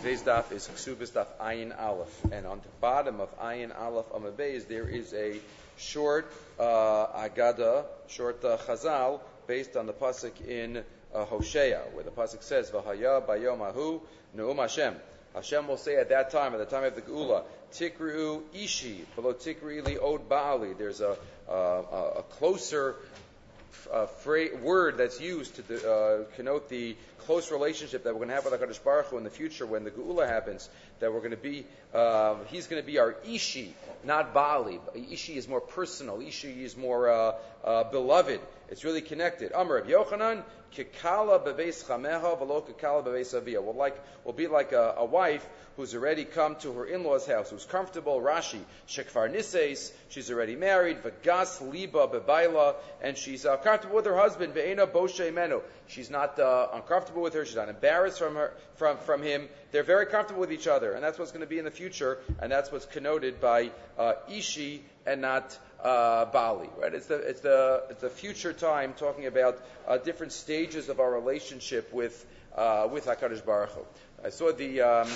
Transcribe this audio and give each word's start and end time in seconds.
Today's 0.00 0.22
daf 0.22 0.50
is 0.50 0.66
Ksubis 0.66 1.10
daf 1.10 1.26
Ayin 1.38 1.78
Aleph, 1.78 2.24
and 2.32 2.46
on 2.46 2.60
the 2.60 2.68
bottom 2.80 3.20
of 3.20 3.38
Ayin 3.38 3.70
Aleph 3.78 4.08
Amabeis 4.14 4.66
there 4.66 4.88
is 4.88 5.12
a 5.12 5.38
short 5.76 6.32
uh, 6.58 7.08
Agada, 7.08 7.84
short 8.08 8.42
uh, 8.42 8.56
Chazal, 8.56 9.20
based 9.46 9.76
on 9.76 9.84
the 9.84 9.92
pasuk 9.92 10.40
in 10.40 10.82
uh, 11.14 11.24
Hosea, 11.26 11.82
where 11.92 12.02
the 12.02 12.10
pasuk 12.10 12.42
says, 12.42 12.70
"V'haya 12.70 13.26
bayom 13.26 13.60
ahu 13.60 14.00
neum 14.34 14.56
Hashem." 14.56 14.94
Hashem 15.34 15.68
will 15.68 15.76
say 15.76 15.96
at 15.96 16.08
that 16.08 16.30
time, 16.30 16.54
at 16.54 16.60
the 16.60 16.64
time 16.64 16.84
of 16.84 16.94
the 16.94 17.02
Geula, 17.02 17.42
Tikru 17.74 18.40
Ishi, 18.54 19.04
below 19.14 19.34
Tikri 19.34 19.84
li 19.84 19.98
od 19.98 20.30
Baali. 20.30 20.78
There's 20.78 21.02
a, 21.02 21.14
a, 21.46 21.52
a 21.52 22.24
closer 22.30 22.96
uh, 23.92 24.06
word 24.62 24.96
that's 24.96 25.20
used 25.20 25.56
to 25.68 25.90
uh, 25.90 26.24
connote 26.36 26.68
the 26.68 26.96
close 27.18 27.52
relationship 27.52 28.04
that 28.04 28.12
we're 28.12 28.26
going 28.26 28.28
to 28.28 28.34
have 28.34 28.44
with 28.44 28.54
HaKadosh 28.54 28.82
Baruch 28.82 29.06
Hu 29.06 29.18
in 29.18 29.24
the 29.24 29.30
future 29.30 29.66
when 29.66 29.84
the 29.84 29.90
Geula 29.90 30.26
happens, 30.26 30.68
that 31.00 31.12
we're 31.12 31.20
going 31.20 31.30
to 31.30 31.36
be, 31.36 31.64
uh, 31.94 32.36
he's 32.48 32.66
going 32.66 32.82
to 32.82 32.86
be 32.86 32.98
our 32.98 33.16
Ishi, 33.24 33.74
not 34.04 34.34
Bali. 34.34 34.80
Ishi 34.94 35.36
is 35.36 35.46
more 35.48 35.60
personal. 35.60 36.20
Ishi 36.20 36.64
is 36.64 36.76
more 36.76 37.10
uh, 37.10 37.32
uh, 37.64 37.84
beloved. 37.84 38.40
It's 38.70 38.84
really 38.84 39.00
connected. 39.00 39.52
Amr 39.52 39.82
Yochanan, 39.82 40.44
kikala 40.72 41.44
bebeis 41.44 41.84
chameha 41.84 42.38
v'lo 42.38 42.64
kikala 42.64 43.04
bebeis 43.04 43.34
avia. 43.34 43.60
We'll 43.60 43.74
like, 43.74 44.00
we'll 44.24 44.32
be 44.34 44.46
like 44.46 44.70
a, 44.70 44.94
a 44.98 45.04
wife 45.04 45.44
who's 45.76 45.94
already 45.94 46.24
come 46.24 46.54
to 46.56 46.72
her 46.74 46.86
in-laws' 46.86 47.26
house, 47.26 47.50
who's 47.50 47.64
comfortable. 47.64 48.20
Rashi, 48.20 48.60
shekfar 48.86 49.32
nises, 49.32 49.90
she's 50.08 50.30
already 50.30 50.54
married. 50.54 51.02
V'gas 51.02 51.60
liba 51.72 52.06
bebaila, 52.06 52.76
and 53.02 53.16
she's 53.16 53.44
uh, 53.44 53.56
comfortable 53.56 53.96
with 53.96 54.04
her 54.04 54.16
husband. 54.16 54.54
Ve'ena 54.54 54.86
boshe 54.86 55.34
menu. 55.34 55.62
She's 55.88 56.10
not 56.10 56.38
uh, 56.38 56.68
uncomfortable 56.72 57.22
with 57.22 57.34
her. 57.34 57.44
She's 57.44 57.56
not 57.56 57.68
embarrassed 57.68 58.20
from 58.20 58.36
her, 58.36 58.54
from, 58.76 58.98
from 58.98 59.22
him. 59.22 59.48
They're 59.72 59.82
very 59.82 60.06
comfortable 60.06 60.40
with 60.40 60.52
each 60.52 60.68
other, 60.68 60.92
and 60.92 61.02
that's 61.02 61.18
what's 61.18 61.32
going 61.32 61.40
to 61.40 61.48
be 61.48 61.58
in 61.58 61.64
the 61.64 61.70
future, 61.72 62.18
and 62.40 62.52
that's 62.52 62.70
what's 62.70 62.86
connoted 62.86 63.40
by 63.40 63.70
uh, 63.98 64.12
ishi 64.30 64.84
and 65.10 65.20
not 65.20 65.58
uh, 65.82 66.26
Bali, 66.26 66.68
right? 66.80 66.94
It's 66.94 67.06
the, 67.06 67.16
it's, 67.16 67.40
the, 67.40 67.82
it's 67.90 68.00
the 68.00 68.10
future 68.10 68.52
time 68.52 68.94
talking 68.96 69.26
about 69.26 69.58
uh, 69.88 69.98
different 69.98 70.32
stages 70.32 70.88
of 70.88 71.00
our 71.00 71.10
relationship 71.12 71.92
with, 71.92 72.24
uh, 72.56 72.88
with 72.90 73.06
HaKadosh 73.06 73.44
Baruch 73.44 73.70
Hu. 73.70 73.80
I 74.24 74.30
saw 74.30 74.52
the, 74.52 74.80
um, 74.82 75.08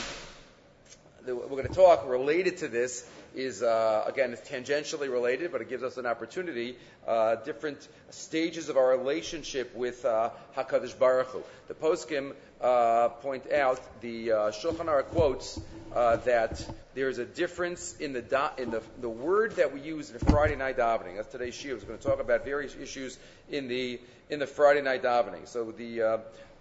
the 1.24 1.36
we're 1.36 1.48
going 1.48 1.68
to 1.68 1.74
talk 1.74 2.08
related 2.08 2.58
to 2.58 2.68
this 2.68 3.08
is, 3.34 3.62
uh, 3.62 4.04
again, 4.06 4.36
tangentially 4.48 5.10
related, 5.10 5.52
but 5.52 5.60
it 5.60 5.68
gives 5.68 5.82
us 5.82 5.96
an 5.96 6.06
opportunity, 6.06 6.76
uh, 7.06 7.36
different 7.36 7.88
stages 8.10 8.68
of 8.68 8.76
our 8.76 8.96
relationship 8.96 9.74
with 9.74 10.04
uh, 10.04 10.30
HaKadosh 10.56 10.98
Baruch 10.98 11.28
Hu. 11.28 11.42
The 11.68 11.74
poskim 11.74 12.34
uh, 12.60 13.08
point 13.08 13.50
out, 13.52 13.80
the 14.00 14.32
uh, 14.32 14.36
Shulchan 14.50 14.86
Aruch 14.86 15.06
quotes 15.06 15.60
uh, 15.94 16.16
that 16.16 16.64
there 16.94 17.08
is 17.08 17.18
a 17.18 17.24
difference 17.24 17.96
in 17.98 18.12
the 18.12 18.22
do- 18.22 18.62
in 18.62 18.70
the, 18.70 18.82
the 19.00 19.08
word 19.08 19.56
that 19.56 19.72
we 19.74 19.80
use 19.80 20.10
in 20.10 20.18
Friday 20.18 20.56
night 20.56 20.78
davening. 20.78 21.16
That's 21.16 21.30
today's 21.30 21.54
shiur. 21.54 21.78
We're 21.78 21.86
going 21.86 21.98
to 21.98 22.04
talk 22.04 22.20
about 22.20 22.44
various 22.44 22.74
issues 22.76 23.18
in 23.50 23.68
the 23.68 24.00
in 24.30 24.38
the 24.38 24.46
Friday 24.46 24.82
night 24.82 25.02
davening. 25.02 25.46
So 25.46 25.72
the 25.72 26.02
uh, 26.02 26.18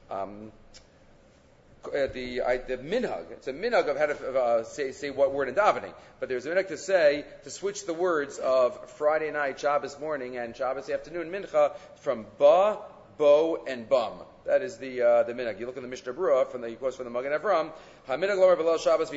um, 0.09 0.51
uh, 1.87 2.07
the, 2.07 2.41
I, 2.41 2.57
the 2.57 2.77
minhag. 2.77 3.31
It's 3.31 3.47
a 3.47 3.53
minhag 3.53 3.87
of 3.87 3.97
how 3.97 4.07
to 4.07 4.39
uh, 4.39 4.63
say, 4.63 4.91
say 4.91 5.09
what 5.09 5.33
word 5.33 5.49
in 5.49 5.55
davening. 5.55 5.93
But 6.19 6.29
there's 6.29 6.45
a 6.45 6.51
minhag 6.51 6.67
to 6.69 6.77
say, 6.77 7.25
to 7.43 7.49
switch 7.49 7.85
the 7.85 7.93
words 7.93 8.37
of 8.37 8.89
Friday 8.91 9.31
night, 9.31 9.59
Shabbos 9.59 9.99
morning, 9.99 10.37
and 10.37 10.55
Shabbos 10.55 10.89
afternoon, 10.89 11.29
mincha, 11.29 11.75
from 11.97 12.25
ba, 12.37 12.79
bo, 13.17 13.63
and 13.67 13.87
bum. 13.87 14.13
That 14.45 14.61
is 14.61 14.77
the 14.77 15.01
uh, 15.01 15.23
the 15.23 15.33
minhag. 15.33 15.59
You 15.59 15.65
look 15.65 15.77
in 15.77 15.83
the 15.83 15.89
Mishnah 15.89 16.13
Berurah 16.13 16.47
from 16.47 16.59
the 16.59 16.69
he 16.69 16.75
quotes 16.75 16.97
from 16.97 17.05
the 17.05 17.11
Magen 17.11 17.31
Avram. 17.31 17.71
V'lel 18.09 18.79
Shabbos 18.79 19.09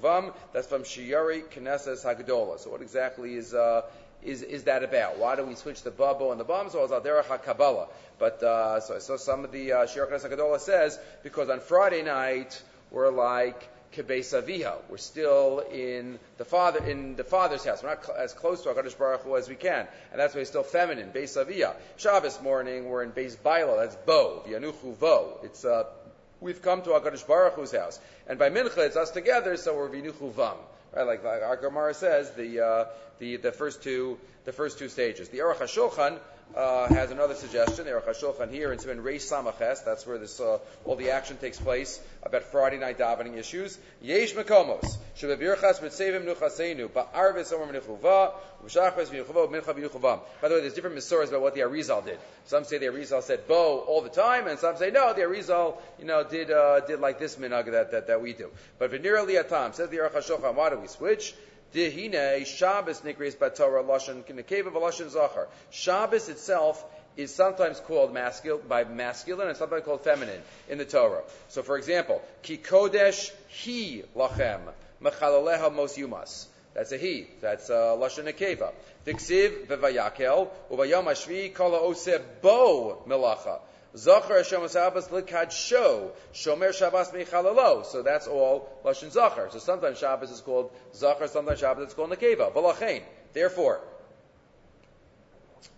va. 0.00 0.32
That's 0.52 0.66
from 0.68 0.82
Shiyari 0.84 1.42
Knesses 1.42 2.04
Hagdola. 2.04 2.60
So 2.60 2.70
what 2.70 2.82
exactly 2.82 3.34
is 3.34 3.52
uh, 3.52 3.82
is, 4.22 4.42
is 4.42 4.64
that 4.64 4.84
about? 4.84 5.18
Why 5.18 5.36
do 5.36 5.44
we 5.44 5.54
switch 5.54 5.82
the 5.82 5.90
bubble 5.90 6.32
and 6.32 6.40
the 6.40 6.44
bum? 6.44 6.70
So 6.70 6.82
it's 6.84 6.92
Alderech 6.92 7.24
HaKabbalah. 7.24 7.88
But, 8.18 8.42
uh, 8.42 8.80
so, 8.80 8.98
so 8.98 9.16
some 9.16 9.44
of 9.44 9.52
the, 9.52 9.72
uh, 9.72 9.86
Shir 9.86 10.58
says, 10.58 10.98
because 11.22 11.48
on 11.48 11.60
Friday 11.60 12.02
night, 12.02 12.62
we're 12.90 13.10
like, 13.10 13.68
Kebesaviha. 13.92 14.76
We're 14.88 14.98
still 14.98 15.60
in 15.72 16.18
the 16.38 16.44
father 16.44 16.84
in 16.84 17.16
the 17.16 17.24
father's 17.24 17.64
house. 17.64 17.82
We're 17.82 17.90
not 17.90 18.04
cl- 18.04 18.18
as 18.18 18.32
close 18.32 18.62
to 18.62 18.68
Hakadosh 18.68 18.96
Baruch 18.96 19.22
Hu 19.22 19.36
as 19.36 19.48
we 19.48 19.56
can, 19.56 19.86
and 20.12 20.20
that's 20.20 20.34
why 20.34 20.42
it's 20.42 20.50
still 20.50 20.62
feminine. 20.62 21.10
Beisavia. 21.10 21.74
Shabbos 21.96 22.40
morning 22.40 22.88
we're 22.88 23.02
in 23.02 23.10
Beis 23.10 23.40
Baila. 23.40 23.76
That's 23.78 23.96
Bo. 23.96 24.44
V'yanuchu 24.46 24.94
Vo. 24.96 25.40
It's 25.42 25.64
uh, 25.64 25.84
we've 26.40 26.62
come 26.62 26.82
to 26.82 26.90
Hakadosh 26.90 27.26
Baruch 27.26 27.54
Hu's 27.54 27.72
house, 27.72 27.98
and 28.28 28.38
by 28.38 28.50
Mincha 28.50 28.78
it's 28.78 28.96
us 28.96 29.10
together, 29.10 29.56
so 29.56 29.76
we're 29.76 29.88
V'yanuchu 29.88 30.32
Vam. 30.32 30.56
Right, 30.92 31.06
like, 31.06 31.24
our 31.24 31.56
Gemara 31.56 31.94
says, 31.94 32.32
the 32.32 32.60
uh, 32.60 32.84
the 33.18 33.36
the 33.36 33.52
first 33.52 33.82
two 33.82 34.18
the 34.44 34.52
first 34.52 34.78
two 34.78 34.88
stages. 34.88 35.28
The 35.28 35.38
Aruch 35.38 35.56
HaShulchan 35.56 36.18
uh, 36.56 36.88
has 36.88 37.10
another 37.10 37.34
suggestion. 37.34 37.84
The 37.84 37.92
Aruch 37.92 38.08
HaShulchan 38.08 38.50
here 38.50 38.72
in 38.72 38.78
Siman 38.78 39.02
Reish 39.02 39.22
Samaches, 39.22 39.84
that's 39.84 40.06
where 40.06 40.18
this 40.18 40.40
uh, 40.40 40.58
all 40.84 40.96
the 40.96 41.10
action 41.10 41.36
takes 41.36 41.58
place 41.58 42.00
about 42.22 42.44
Friday 42.44 42.78
night 42.78 42.98
davening 42.98 43.36
issues. 43.36 43.78
Yesh 44.02 44.34
Mekomos 44.34 44.96
Shebebirchas 45.16 45.80
Mitzevim 45.80 46.24
Nuchaseinu 46.24 46.88
Ba'arvis 46.88 47.52
Omer 47.52 47.72
Menuchuva 47.72 48.32
U'Shachas 48.64 49.08
Menuchuva 49.08 49.48
Mincha 49.48 49.74
Menuchuvam. 49.74 50.20
By 50.40 50.48
the 50.48 50.56
way, 50.56 50.60
there's 50.60 50.74
different 50.74 50.96
Masoras 50.96 51.28
about 51.28 51.42
what 51.42 51.54
the 51.54 51.60
Arizal 51.60 52.04
did. 52.04 52.18
Some 52.46 52.64
say 52.64 52.78
the 52.78 52.86
Arizal 52.86 53.22
said 53.22 53.46
bo 53.46 53.80
all 53.80 54.02
the 54.02 54.08
time, 54.08 54.46
and 54.46 54.58
some 54.58 54.76
say 54.76 54.90
no, 54.90 55.12
the 55.14 55.22
Arizal 55.22 55.76
you 55.98 56.04
know 56.04 56.24
did 56.24 56.50
uh, 56.50 56.80
did 56.80 57.00
like 57.00 57.18
this 57.18 57.36
minhag 57.36 57.70
that, 57.70 57.92
that 57.92 58.06
that 58.08 58.20
we 58.20 58.32
do. 58.32 58.50
But 58.78 58.90
Venira 58.90 59.26
Liatam 59.26 59.74
says 59.74 59.88
the 59.88 59.98
HaShulchan, 59.98 60.54
why 60.54 60.70
do 60.70 60.78
we 60.78 60.88
switch? 60.88 61.34
Dehine 61.74 62.44
Shabbos 62.46 63.00
nikris 63.02 63.36
batorah 63.36 63.84
lashon 63.84 64.24
kinekeva 64.24 64.72
v'lashon 64.72 65.10
zachar. 65.10 65.46
Shabbos 65.70 66.28
itself 66.28 66.84
is 67.16 67.34
sometimes 67.34 67.80
called 67.80 68.12
masculine 68.12 68.66
by 68.68 68.84
masculine 68.84 69.48
and 69.48 69.56
sometimes 69.56 69.84
called 69.84 70.02
feminine 70.02 70.42
in 70.68 70.78
the 70.78 70.84
Torah. 70.84 71.22
So, 71.48 71.62
for 71.62 71.76
example, 71.76 72.22
ki 72.42 72.58
kodesh 72.58 73.30
hi 73.48 74.02
lachem 74.16 74.60
mechalaleha 75.02 75.72
mos 75.72 75.96
yumas. 75.96 76.46
That's 76.74 76.92
a 76.92 76.96
he. 76.96 77.26
That's 77.40 77.70
uh, 77.70 77.96
lashon 77.98 78.32
nekeva. 78.32 78.72
Diksiv 79.06 79.66
v'vayakel 79.66 80.48
uvayom 80.70 81.04
hashvi 81.04 81.54
kol 81.54 81.74
ose 81.74 82.18
bo 82.42 83.02
melacha. 83.06 83.60
Zachar 83.96 84.38
Hashem 84.38 84.68
Shabbos 84.68 85.08
likadsho 85.08 86.10
shomer 86.32 86.72
Shabbos 86.72 87.10
mechalalo. 87.10 87.84
So 87.84 88.02
that's 88.02 88.26
all 88.28 88.68
lashon 88.84 89.10
zachar. 89.10 89.50
So 89.50 89.58
sometimes 89.58 89.98
Shabbos 89.98 90.30
is 90.30 90.40
called 90.40 90.70
zachar, 90.94 91.26
sometimes 91.28 91.58
Shabbos 91.58 91.88
is 91.88 91.94
called 91.94 92.10
nekeva. 92.10 92.52
V'lachein. 92.52 93.02
Therefore, 93.32 93.80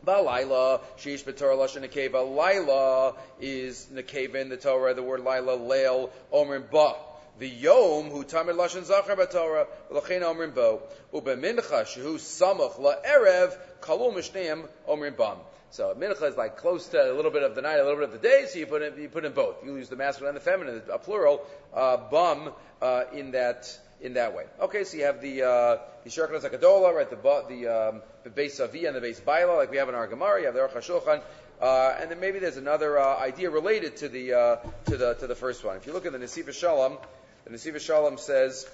Laila, 0.07 0.81
Sheish 0.99 1.25
B'Torah 1.25 1.57
Lashon 1.57 1.89
Nekeva. 1.89 2.37
Laila 2.37 3.15
is 3.41 3.87
Nekeva 3.93 4.37
in 4.37 4.49
the 4.49 4.57
Torah. 4.57 4.95
The 4.95 5.03
word 5.03 5.21
Laila, 5.21 5.57
Leil, 5.57 6.11
Omrim 6.33 6.71
Ba. 6.71 6.95
The 7.39 7.49
Yom, 7.49 8.11
who 8.11 8.25
Tamid 8.25 8.57
Lashon 8.57 8.85
Zachar 8.85 9.17
B'Torah, 9.17 9.67
L'chein 9.91 10.23
Omrim 10.23 10.55
Bo. 10.55 10.83
Ube 11.13 11.39
Mincha, 11.39 11.85
Shehu 11.85 12.15
Samach 12.15 12.79
La'erev, 12.81 13.57
Kalum 13.81 14.15
Mishneim, 14.15 14.69
Omrim 14.89 15.17
Bam. 15.17 15.39
So 15.73 15.95
mincha 15.99 16.23
is 16.29 16.37
like 16.37 16.59
close 16.59 16.87
to 16.89 17.13
a 17.13 17.15
little 17.15 17.31
bit 17.31 17.43
of 17.43 17.55
the 17.55 17.63
night, 17.63 17.77
a 17.77 17.83
little 17.83 17.97
bit 17.97 18.05
of 18.05 18.13
the 18.13 18.19
day. 18.19 18.45
So 18.47 18.59
you 18.59 18.67
put 18.67 18.83
in, 18.83 19.01
you 19.01 19.09
put 19.09 19.25
in 19.25 19.33
both. 19.33 19.65
You 19.65 19.75
use 19.75 19.89
the 19.89 19.97
masculine 19.97 20.37
and 20.37 20.37
the 20.37 20.45
feminine, 20.45 20.83
a 20.93 20.99
plural 20.99 21.47
uh, 21.73 21.97
bum 21.97 22.53
uh, 22.83 23.05
in 23.15 23.31
that 23.31 23.75
in 24.03 24.15
that 24.15 24.35
way. 24.35 24.45
Okay, 24.61 24.85
so 24.85 24.99
you 24.99 25.05
have 25.05 25.23
the 25.23 25.43
uh, 25.43 25.79
the 26.05 26.11
Akadola, 26.11 26.95
right? 26.95 27.09
The 27.09 27.17
the 27.49 27.69
um, 27.69 28.03
the 28.23 28.29
base 28.29 28.61
Avia 28.61 28.89
and 28.89 28.97
the 28.97 29.01
base 29.01 29.21
Baila, 29.21 29.55
like 29.55 29.71
we 29.71 29.79
have 29.79 29.89
in 29.89 29.95
our 29.95 30.07
Gemara. 30.07 30.41
You 30.41 30.47
have 30.47 30.55
the 30.55 30.61
Aruch 30.61 30.75
HaShulchan, 30.75 31.23
uh, 31.63 31.97
and 31.99 32.11
then 32.11 32.21
maybe 32.21 32.39
there's 32.39 32.59
another 32.59 32.99
uh, 32.99 33.17
idea 33.19 33.49
related 33.49 33.97
to 33.99 34.11
the 34.11 34.35
uh, 34.35 34.57
to 34.87 34.99
the 34.99 35.15
to 35.15 35.27
the 35.27 35.35
first 35.35 35.65
one. 35.65 35.79
If 35.79 35.87
you 35.87 35.95
look 35.95 36.05
at 36.05 36.13
the 36.13 36.19
Nesiv 36.19 36.53
Shalom, 36.53 36.99
the 37.45 37.51
Nesiv 37.51 37.81
Shalom 37.81 38.19
says 38.19 38.69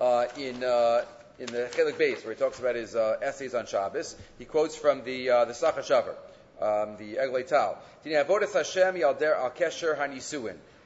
uh, 0.00 0.26
in 0.36 0.64
uh, 0.64 1.04
in 1.40 1.46
the 1.46 1.70
Chelik 1.72 1.96
base 1.96 2.22
where 2.22 2.34
he 2.34 2.38
talks 2.38 2.58
about 2.58 2.76
his 2.76 2.94
uh, 2.94 3.16
essays 3.22 3.54
on 3.54 3.66
Shabbos. 3.66 4.14
He 4.38 4.44
quotes 4.44 4.76
from 4.76 5.02
the 5.04 5.30
uh, 5.30 5.44
the 5.46 5.54
Sachar 5.54 5.82
Shavar, 5.82 6.14
um, 6.60 6.96
the 6.98 7.16
Eglei 7.16 7.46
Tal. 7.46 7.78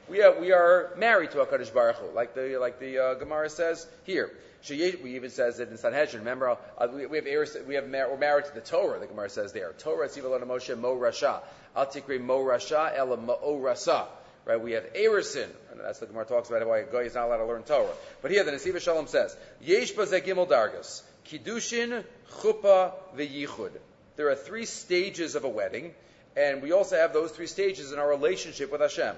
We 0.07 0.21
are 0.21 0.39
we 0.39 0.51
are 0.53 0.93
married 0.97 1.31
to 1.31 1.37
Hakadosh 1.37 1.73
Baruch 1.73 1.97
Hu, 1.97 2.15
like 2.15 2.33
the 2.35 2.57
like 2.57 2.79
the 2.79 2.99
uh, 2.99 3.13
Gemara 3.15 3.49
says 3.49 3.85
here. 4.03 4.31
We 4.67 5.15
even 5.15 5.29
says 5.29 5.59
it 5.59 5.69
in 5.69 5.77
Sanhedrin. 5.77 6.23
Remember, 6.23 6.57
uh, 6.77 6.87
we, 6.91 7.05
we, 7.05 7.17
have 7.17 7.67
we 7.67 7.75
have 7.75 7.87
mar- 7.87 8.09
we're 8.09 8.17
married 8.17 8.45
to 8.45 8.53
the 8.55 8.61
Torah. 8.61 8.99
The 8.99 9.05
Gemara 9.05 9.29
says 9.29 9.53
there. 9.53 9.73
Torah 9.77 10.07
tzivalon 10.07 10.41
Moshe 10.41 10.75
mo 10.75 10.95
rasha. 10.95 11.41
Al 11.75 11.85
tikri 11.85 12.19
mo 12.19 12.39
rasha 12.39 12.95
ela 12.97 13.17
mo 13.17 13.59
rasa. 13.59 14.07
Right? 14.45 14.61
We 14.61 14.73
have 14.73 14.93
Erison, 14.93 15.49
and 15.71 15.79
that's 15.79 15.99
the 15.99 16.05
Gemara 16.05 16.25
talks 16.25 16.49
about 16.49 16.67
why 16.67 16.79
a 16.79 16.85
guy 16.85 16.99
is 16.99 17.15
not 17.15 17.25
allowed 17.25 17.37
to 17.37 17.45
learn 17.45 17.63
Torah. 17.63 17.93
But 18.21 18.29
here 18.29 18.43
the 18.43 18.51
Nesiv 18.51 18.79
Shalom 18.79 19.07
says, 19.07 19.35
Yesh 19.59 19.93
Gimel 19.93 20.47
Dargas, 20.47 21.01
Kiddushin, 21.27 22.03
Chuppah, 22.31 22.93
V'yichud. 23.17 23.71
There 24.17 24.29
are 24.29 24.35
three 24.35 24.65
stages 24.65 25.33
of 25.33 25.45
a 25.45 25.49
wedding, 25.49 25.95
and 26.37 26.61
we 26.61 26.71
also 26.73 26.95
have 26.95 27.11
those 27.11 27.31
three 27.31 27.47
stages 27.47 27.91
in 27.91 27.97
our 27.97 28.07
relationship 28.07 28.71
with 28.71 28.81
Hashem. 28.81 29.15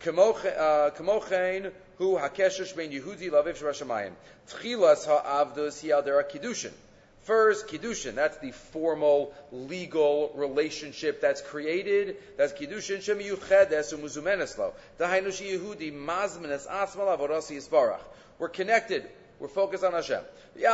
Kamochen 0.00 1.66
uh, 1.66 1.70
hu 1.98 2.16
hakeshesh 2.16 2.74
ben 2.76 2.90
Yehudi 2.90 3.30
laviv 3.30 3.56
shvashamayim. 3.56 4.12
Tchilas 4.48 5.06
ha'avdus 5.06 5.80
hi'aldera 5.80 6.24
kiddushin. 6.28 6.72
First, 7.28 7.68
kiddushin. 7.68 8.14
That's 8.14 8.38
the 8.38 8.52
formal, 8.52 9.34
legal 9.52 10.32
relationship 10.34 11.20
that's 11.20 11.42
created. 11.42 12.16
That's 12.38 12.54
kiddushin 12.54 13.02
shem 13.02 13.18
yuchedes 13.18 13.92
umuzumeneslo. 13.92 14.72
Dahainu 14.98 15.26
Yehudi 15.26 15.92
mazmenes 15.92 16.66
asmal 16.66 17.14
avodasi 17.14 17.58
yisbarach. 17.58 18.00
We're 18.38 18.48
connected. 18.48 19.06
We're 19.38 19.48
focused 19.48 19.84
on 19.84 19.92
Hashem. 19.92 20.22
And 20.56 20.64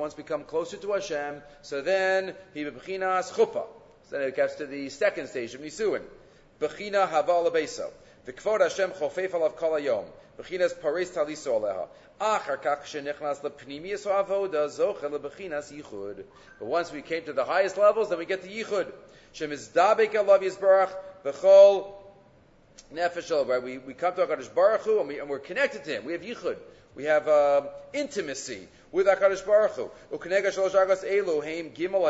once 0.00 0.16
we 0.16 0.22
come 0.22 0.44
closer 0.44 0.76
to 0.76 0.92
Hashem, 0.92 1.42
so 1.62 1.82
then 1.82 2.36
he 2.54 2.62
bechinas 2.62 3.32
chuppah. 3.32 3.66
So 4.08 4.10
then 4.12 4.22
it 4.28 4.36
gets 4.36 4.54
to 4.56 4.66
the 4.66 4.90
second 4.90 5.26
stage 5.26 5.54
of 5.54 5.60
nisuin. 5.60 6.02
Bechina 6.60 7.08
hava 7.08 7.32
Hashem 8.26 8.90
chofef 8.90 9.30
alav 9.30 9.56
kol 9.56 9.72
hayom. 9.72 10.04
Paris 10.80 11.10
taliso 11.10 11.60
aleha. 11.60 11.88
Achar 12.20 12.62
kach 12.62 12.82
shenichnas 12.84 13.42
lepnimius 13.42 14.06
avoda 14.06 14.68
zoche 14.68 15.02
lebechinas 15.02 15.72
yichud. 15.72 16.24
But 16.58 16.66
once 16.66 16.92
we 16.92 17.02
came 17.02 17.24
to 17.24 17.32
the 17.32 17.44
highest 17.44 17.76
levels, 17.76 18.10
then 18.10 18.18
we 18.18 18.26
get 18.26 18.42
to 18.42 18.48
yichud. 18.48 18.92
Shem 19.32 19.52
is 19.52 19.68
dabek 19.68 20.12
alav 20.12 20.40
yisbarach 20.40 20.92
b'chol 21.24 21.92
nefesh 22.94 23.48
right? 23.48 23.62
We, 23.62 23.78
we 23.78 23.94
come 23.94 24.14
to 24.14 24.26
HaKadosh 24.26 24.54
Baruch 24.54 24.82
Hu 24.82 25.00
and, 25.00 25.08
we, 25.08 25.18
and 25.18 25.28
we're 25.28 25.38
connected 25.38 25.84
to 25.84 25.90
Him. 25.90 26.04
We 26.04 26.12
have 26.12 26.22
yichud. 26.22 26.56
We 26.94 27.04
have 27.04 27.26
uh, 27.26 27.62
intimacy 27.92 28.68
with 28.90 29.06
HaKadosh 29.06 29.46
Baruch 29.46 29.72
Hu. 29.72 29.90
Ukenega 30.12 30.54
shalosh 30.54 30.74
argos 30.74 31.02
elu 31.02 31.42
heim 31.42 31.70
gimel 31.70 32.02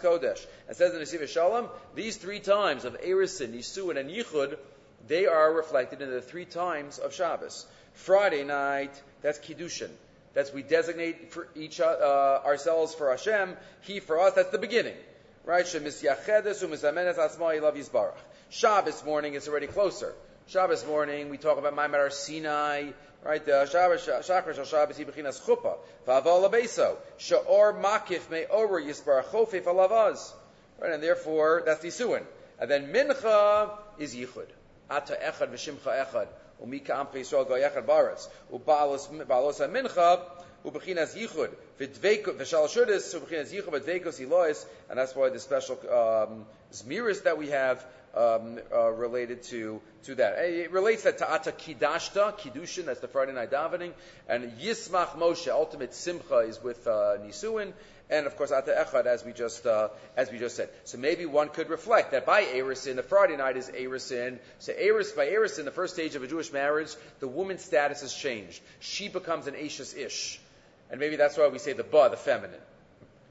kodesh. 0.00 0.46
It 0.68 0.76
says 0.76 0.94
in 0.94 1.20
the 1.20 1.26
Shalom, 1.26 1.68
these 1.94 2.18
three 2.18 2.40
times 2.40 2.84
of 2.84 3.00
Erisin, 3.00 3.54
Nisuin, 3.54 3.98
and 3.98 4.10
Yichud, 4.10 4.58
they 5.06 5.26
are 5.26 5.52
reflected 5.52 6.00
in 6.00 6.10
the 6.10 6.20
three 6.20 6.44
times 6.44 6.98
of 6.98 7.14
Shabbos. 7.14 7.66
Friday 7.94 8.44
night, 8.44 8.90
that's 9.22 9.38
Kiddushin. 9.38 9.90
That's 10.34 10.52
we 10.52 10.62
designate 10.62 11.32
for 11.32 11.48
each 11.54 11.80
uh, 11.80 12.40
ourselves 12.44 12.94
for 12.94 13.10
Hashem. 13.10 13.56
He 13.82 14.00
for 14.00 14.18
us. 14.20 14.34
That's 14.34 14.50
the 14.50 14.58
beginning, 14.58 14.96
right? 15.44 15.66
Shabbos 18.50 19.04
morning 19.04 19.34
is 19.34 19.48
already 19.48 19.66
closer. 19.68 20.14
Shabbos 20.46 20.86
morning, 20.86 21.30
we 21.30 21.38
talk 21.38 21.56
about 21.56 21.74
Maimar 21.74 22.12
Sinai, 22.12 22.90
right? 23.24 23.44
The 23.44 23.66
Shabbos, 23.66 24.06
Shachar 24.06 24.54
Shal 24.54 24.64
Shabbos, 24.64 24.98
Yibechinas 24.98 25.40
Chuppah, 25.40 25.76
V'aval 26.06 26.50
Abeso, 26.50 26.96
Sha'or 27.18 27.80
Makif 27.80 28.28
Me 28.30 28.44
Orer 28.50 28.82
Yisbar 28.82 29.24
Chofef 29.24 29.64
Alavaz. 29.64 30.32
Right, 30.80 30.92
and 30.92 31.02
therefore, 31.02 31.62
that's 31.64 31.80
the 31.80 31.90
Suin. 31.90 32.24
And 32.60 32.70
then 32.70 32.92
Mincha 32.92 33.70
is 33.98 34.14
Yichud. 34.14 34.48
Ata 34.90 35.16
Echad 35.16 35.50
V'Shimcha 35.50 36.06
Echad. 36.06 36.28
Umika 36.62 36.90
Ampe 36.90 37.14
Yisrael 37.14 37.48
Go 37.48 37.54
Echad 37.54 37.84
Baratz. 37.84 38.28
U'Balos 38.52 39.08
Mincha, 39.70 40.20
Ubechinas 40.64 41.16
Yichud. 41.16 41.50
V'Shal 41.78 42.68
Shudis, 42.68 43.14
Ubechinas 43.14 43.52
Yichud, 43.52 43.80
V'Dveikos 43.80 44.20
Elois. 44.20 44.64
And 44.88 44.98
that's 44.98 45.14
why 45.14 45.28
the 45.30 45.38
special 45.38 45.78
um, 45.90 46.46
Zmiris 46.72 47.22
that 47.24 47.38
we 47.38 47.48
have 47.50 47.84
um, 48.16 48.58
uh, 48.72 48.90
related 48.90 49.42
to 49.44 49.80
to 50.04 50.14
that. 50.16 50.38
It 50.38 50.70
relates 50.70 51.04
that 51.04 51.18
to 51.18 51.32
Ata 51.32 51.52
Kidashta, 51.52 52.38
Kiddushin, 52.38 52.84
that's 52.86 53.00
the 53.00 53.08
Friday 53.08 53.32
night 53.32 53.50
davening, 53.50 53.92
and 54.28 54.52
Yismach 54.58 55.16
Moshe, 55.16 55.48
ultimate 55.48 55.94
Simcha, 55.94 56.38
is 56.38 56.62
with 56.62 56.86
uh, 56.86 57.16
Nisuin, 57.24 57.72
and 58.10 58.26
of 58.26 58.36
course 58.36 58.52
Ata 58.52 58.70
Echad, 58.70 59.06
as 59.06 59.24
we 59.24 59.32
just 59.32 59.66
uh, 59.66 59.88
as 60.16 60.30
we 60.30 60.38
just 60.38 60.56
said. 60.56 60.68
So 60.84 60.98
maybe 60.98 61.26
one 61.26 61.48
could 61.48 61.70
reflect 61.70 62.12
that 62.12 62.26
by 62.26 62.44
Erisin, 62.44 62.96
the 62.96 63.02
Friday 63.02 63.36
night 63.36 63.56
is 63.56 63.68
Erisin. 63.68 64.38
So 64.58 64.72
Eris 64.72 65.12
by 65.12 65.26
Erisin, 65.26 65.64
the 65.64 65.70
first 65.70 65.94
stage 65.94 66.14
of 66.14 66.22
a 66.22 66.26
Jewish 66.26 66.52
marriage, 66.52 66.94
the 67.20 67.28
woman's 67.28 67.64
status 67.64 68.02
has 68.02 68.12
changed. 68.12 68.60
She 68.80 69.08
becomes 69.08 69.46
an 69.46 69.54
Ashes 69.56 69.94
Ish, 69.94 70.40
and 70.90 71.00
maybe 71.00 71.16
that's 71.16 71.36
why 71.36 71.48
we 71.48 71.58
say 71.58 71.72
the 71.72 71.84
Ba, 71.84 72.08
the 72.10 72.16
feminine. 72.16 72.60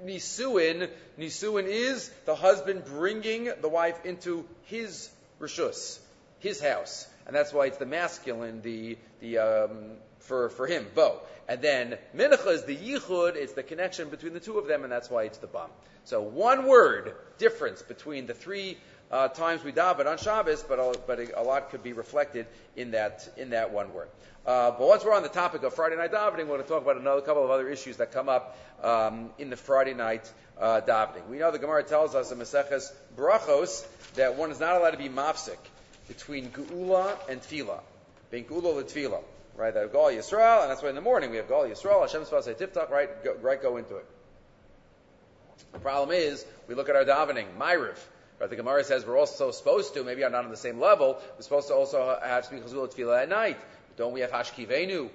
Nisuin, 0.03 0.89
Nisuin 1.17 1.65
is 1.65 2.09
the 2.25 2.35
husband 2.35 2.85
bringing 2.85 3.51
the 3.61 3.69
wife 3.69 4.05
into 4.05 4.45
his 4.63 5.09
rishus, 5.39 5.99
his 6.39 6.61
house, 6.61 7.07
and 7.25 7.35
that's 7.35 7.53
why 7.53 7.67
it's 7.67 7.77
the 7.77 7.85
masculine, 7.85 8.61
the 8.61 8.97
the 9.19 9.37
um, 9.37 9.91
for 10.19 10.49
for 10.49 10.67
him, 10.67 10.87
bo. 10.95 11.19
And 11.47 11.61
then 11.61 11.97
mincha 12.15 12.47
is 12.47 12.63
the 12.63 12.75
yichud; 12.75 13.35
it's 13.35 13.53
the 13.53 13.63
connection 13.63 14.09
between 14.09 14.33
the 14.33 14.39
two 14.39 14.57
of 14.57 14.67
them, 14.67 14.83
and 14.83 14.91
that's 14.91 15.09
why 15.09 15.23
it's 15.23 15.37
the 15.39 15.47
bam. 15.47 15.69
So 16.05 16.21
one 16.21 16.65
word 16.65 17.15
difference 17.37 17.81
between 17.81 18.25
the 18.25 18.33
three 18.33 18.77
uh, 19.13 19.27
times 19.27 19.63
we 19.63 19.71
daven 19.71 20.07
on 20.07 20.17
Shabbos, 20.17 20.63
but 20.63 20.79
a, 20.79 20.99
but 21.05 21.19
a, 21.37 21.43
lot 21.43 21.69
could 21.69 21.83
be 21.83 21.93
reflected 21.93 22.47
in 22.75 22.91
that 22.91 23.29
in 23.37 23.51
that 23.51 23.71
one 23.71 23.93
word. 23.93 24.07
Uh, 24.43 24.71
but 24.71 24.87
once 24.87 25.05
we're 25.05 25.13
on 25.13 25.21
the 25.21 25.29
topic 25.29 25.61
of 25.61 25.71
Friday 25.75 25.95
night 25.95 26.11
davening, 26.11 26.47
we're 26.47 26.57
going 26.57 26.63
to 26.63 26.67
talk 26.67 26.81
about 26.81 26.97
another 26.97 27.21
couple 27.21 27.45
of 27.45 27.51
other 27.51 27.69
issues 27.69 27.97
that 27.97 28.11
come 28.11 28.27
up 28.27 28.57
um, 28.81 29.29
in 29.37 29.51
the 29.51 29.55
Friday 29.55 29.93
night 29.93 30.33
uh, 30.59 30.81
davening. 30.81 31.27
We 31.29 31.37
know 31.37 31.51
the 31.51 31.59
Gemara 31.59 31.83
tells 31.83 32.15
us 32.15 32.31
in 32.31 32.39
Maseches 32.39 32.91
Brachos 33.15 33.85
that 34.15 34.35
one 34.35 34.49
is 34.49 34.59
not 34.59 34.77
allowed 34.77 34.91
to 34.91 34.97
be 34.97 35.09
mafsik 35.09 35.59
between 36.07 36.49
Geula 36.49 37.15
and 37.29 37.39
Tefillah, 37.39 37.81
being 38.31 38.45
Geula 38.45 38.79
and 38.79 38.87
Tefillah, 38.87 39.21
right? 39.55 39.75
That 39.75 39.93
Gal 39.93 40.05
Yisrael, 40.05 40.63
and 40.63 40.71
that's 40.71 40.81
why 40.81 40.89
in 40.89 40.95
the 40.95 41.01
morning 41.01 41.29
we 41.29 41.37
have 41.37 41.47
Gal 41.47 41.65
Yisrael, 41.65 42.01
Hashem 42.01 42.23
Sfasei 42.23 42.57
Tiftach, 42.57 42.89
right? 42.89 43.23
Go, 43.23 43.35
right, 43.43 43.61
go 43.61 43.77
into 43.77 43.97
it. 43.97 44.07
The 45.71 45.79
problem 45.79 46.17
is 46.17 46.43
we 46.67 46.73
look 46.73 46.89
at 46.89 46.95
our 46.95 47.05
davening, 47.05 47.45
Myriv. 47.59 47.99
But 48.39 48.49
the 48.49 48.55
Gemara 48.55 48.83
says 48.83 49.05
we're 49.05 49.17
also 49.17 49.51
supposed 49.51 49.93
to, 49.93 50.03
maybe 50.03 50.25
I'm 50.25 50.31
not 50.31 50.45
on 50.45 50.51
the 50.51 50.57
same 50.57 50.79
level, 50.79 51.19
we're 51.35 51.41
supposed 51.41 51.67
to 51.67 51.75
also 51.75 52.17
have 52.23 52.45
speak 52.45 52.63
Chazul 52.65 52.93
Tefillah 52.93 53.23
at 53.23 53.29
night. 53.29 53.57
Don't 53.97 54.13
we 54.13 54.21
have 54.21 54.31
Hashkivenu? 54.31 55.09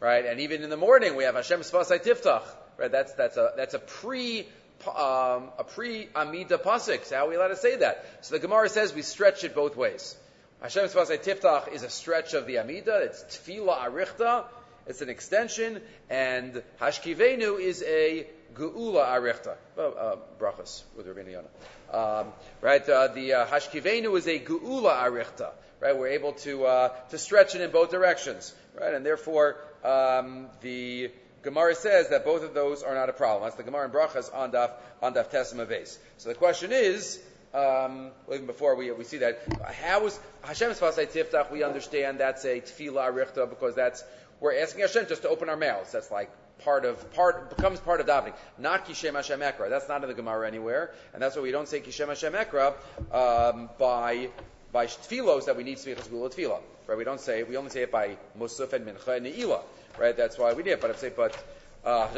Right? 0.00 0.24
And 0.26 0.40
even 0.40 0.62
in 0.62 0.70
the 0.70 0.76
morning 0.76 1.16
we 1.16 1.24
have 1.24 1.34
Hashem 1.34 1.60
Sfasai 1.60 2.02
Tiftach. 2.04 2.44
Right? 2.76 2.92
That's, 2.92 3.12
that's 3.14 3.36
a, 3.36 3.52
that's 3.56 3.74
a 3.74 3.78
pre, 3.78 4.46
um, 4.86 5.50
a 5.58 5.64
pre 5.66 6.08
Amida 6.14 6.58
pasuk. 6.58 7.04
So 7.04 7.16
how 7.16 7.26
are 7.26 7.28
we 7.30 7.36
allowed 7.36 7.48
to 7.48 7.56
say 7.56 7.76
that? 7.76 8.04
So 8.20 8.34
the 8.36 8.40
Gemara 8.40 8.68
says 8.68 8.94
we 8.94 9.02
stretch 9.02 9.44
it 9.44 9.54
both 9.54 9.76
ways. 9.76 10.16
Hashem 10.60 10.86
Sfasai 10.86 11.22
Tiftach 11.22 11.72
is 11.72 11.82
a 11.82 11.90
stretch 11.90 12.34
of 12.34 12.46
the 12.46 12.58
Amida. 12.58 13.00
It's 13.02 13.22
Tefillah 13.24 13.78
Arichta. 13.78 14.44
It's 14.86 15.02
an 15.02 15.08
extension. 15.08 15.80
And 16.10 16.62
Hashkivenu 16.80 17.60
is 17.60 17.82
a 17.82 18.26
Geula 18.54 19.06
Arichta. 19.06 19.56
Uh, 19.76 20.16
brachas 20.38 20.82
with 20.96 21.06
Rabbeinu 21.06 21.32
Yonah. 21.32 21.48
Um, 21.92 22.32
right, 22.60 22.86
uh, 22.88 23.08
the 23.08 23.34
uh, 23.34 23.46
Hashkivenu 23.46 24.16
is 24.16 24.26
a 24.26 24.38
Geula 24.38 25.02
Arichta. 25.04 25.50
Right, 25.80 25.96
we're 25.96 26.08
able 26.08 26.32
to 26.32 26.64
uh, 26.66 26.88
to 27.10 27.18
stretch 27.18 27.54
it 27.54 27.60
in 27.60 27.70
both 27.70 27.90
directions. 27.90 28.54
Right, 28.78 28.94
and 28.94 29.06
therefore 29.06 29.56
um, 29.84 30.48
the 30.60 31.10
Gemara 31.42 31.74
says 31.74 32.10
that 32.10 32.24
both 32.24 32.42
of 32.42 32.54
those 32.54 32.82
are 32.82 32.94
not 32.94 33.08
a 33.08 33.12
problem. 33.12 33.44
That's 33.44 33.56
the 33.56 33.62
Gemara 33.62 33.86
in 33.86 33.92
Brachas 33.92 34.34
on 34.34 34.52
Daf 34.52 34.72
on 35.02 35.14
Daf 35.14 35.30
Tesima. 35.30 35.98
So 36.16 36.28
the 36.28 36.34
question 36.34 36.72
is. 36.72 37.20
Um, 37.54 38.10
even 38.30 38.44
before 38.44 38.76
we, 38.76 38.90
we 38.90 39.04
see 39.04 39.16
that, 39.18 39.40
how 39.64 40.04
is 40.04 40.20
Hashem 40.42 40.72
Sfasai 40.72 41.10
Tiftach? 41.10 41.50
We 41.50 41.62
understand 41.62 42.20
that's 42.20 42.44
a 42.44 42.60
tefillah 42.60 43.10
arichta 43.10 43.48
because 43.48 43.74
that's 43.74 44.04
we're 44.38 44.60
asking 44.60 44.82
Hashem 44.82 45.06
just 45.08 45.22
to 45.22 45.30
open 45.30 45.48
our 45.48 45.56
mouths. 45.56 45.92
That's 45.92 46.10
like 46.10 46.30
part 46.64 46.84
of 46.84 47.12
part 47.14 47.54
becomes 47.54 47.80
part 47.80 48.00
of 48.00 48.06
davening. 48.06 48.34
Not 48.58 48.86
kishem 48.86 49.14
Hashem 49.14 49.40
ekra. 49.40 49.68
That's 49.70 49.88
not 49.88 50.02
in 50.02 50.08
the 50.08 50.14
Gemara 50.14 50.46
anywhere, 50.46 50.92
and 51.12 51.22
that's 51.22 51.36
why 51.36 51.42
we 51.42 51.50
don't 51.50 51.68
say 51.68 51.80
kishem 51.80 52.08
Hashem 52.08 52.32
ekra 52.32 52.74
um, 53.12 53.70
by 53.78 54.28
by 54.72 54.86
tefillos 54.86 55.46
that 55.46 55.56
we 55.56 55.64
need 55.64 55.78
smichas 55.78 56.10
gula 56.10 56.30
tefillah. 56.30 56.60
Right? 56.86 56.98
We 56.98 57.04
don't 57.04 57.20
say 57.20 57.42
we 57.42 57.56
only 57.56 57.70
say 57.70 57.82
it 57.82 57.92
by 57.92 58.16
musaf 58.38 58.72
and 58.72 58.86
mincha 58.86 59.16
and 59.16 59.26
ne'ilah. 59.26 59.62
Right? 59.98 60.16
That's 60.16 60.38
why 60.38 60.52
we 60.52 60.62
need 60.62 60.72
it. 60.72 60.80
But 60.80 60.90
I'm 60.90 60.96
saying, 60.96 61.14
but 61.16 61.36
uh, 61.84 62.08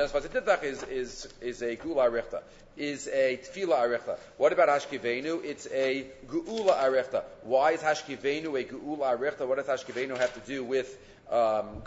is 0.63 0.83
is 0.85 1.29
is 1.41 1.63
a 1.63 1.77
gula 1.77 2.11
arichta, 2.11 2.43
is 2.77 3.09
a 3.09 3.39
tefillah 3.39 3.89
arichta. 3.89 4.19
What 4.37 4.53
about 4.53 4.69
hashkivenu? 4.69 5.45
It's 5.45 5.67
a 5.67 6.07
geula 6.27 6.79
arichta. 6.79 7.25
Why 7.43 7.73
is 7.73 7.81
hashkivenu 7.81 8.61
a 8.61 8.65
geula 8.65 9.19
arichta? 9.19 9.47
What 9.47 9.65
does 9.65 9.67
hashkivenu 9.67 10.17
have 10.19 10.33
to 10.35 10.41
do 10.41 10.65
with 10.65 10.97
um? 11.31 11.83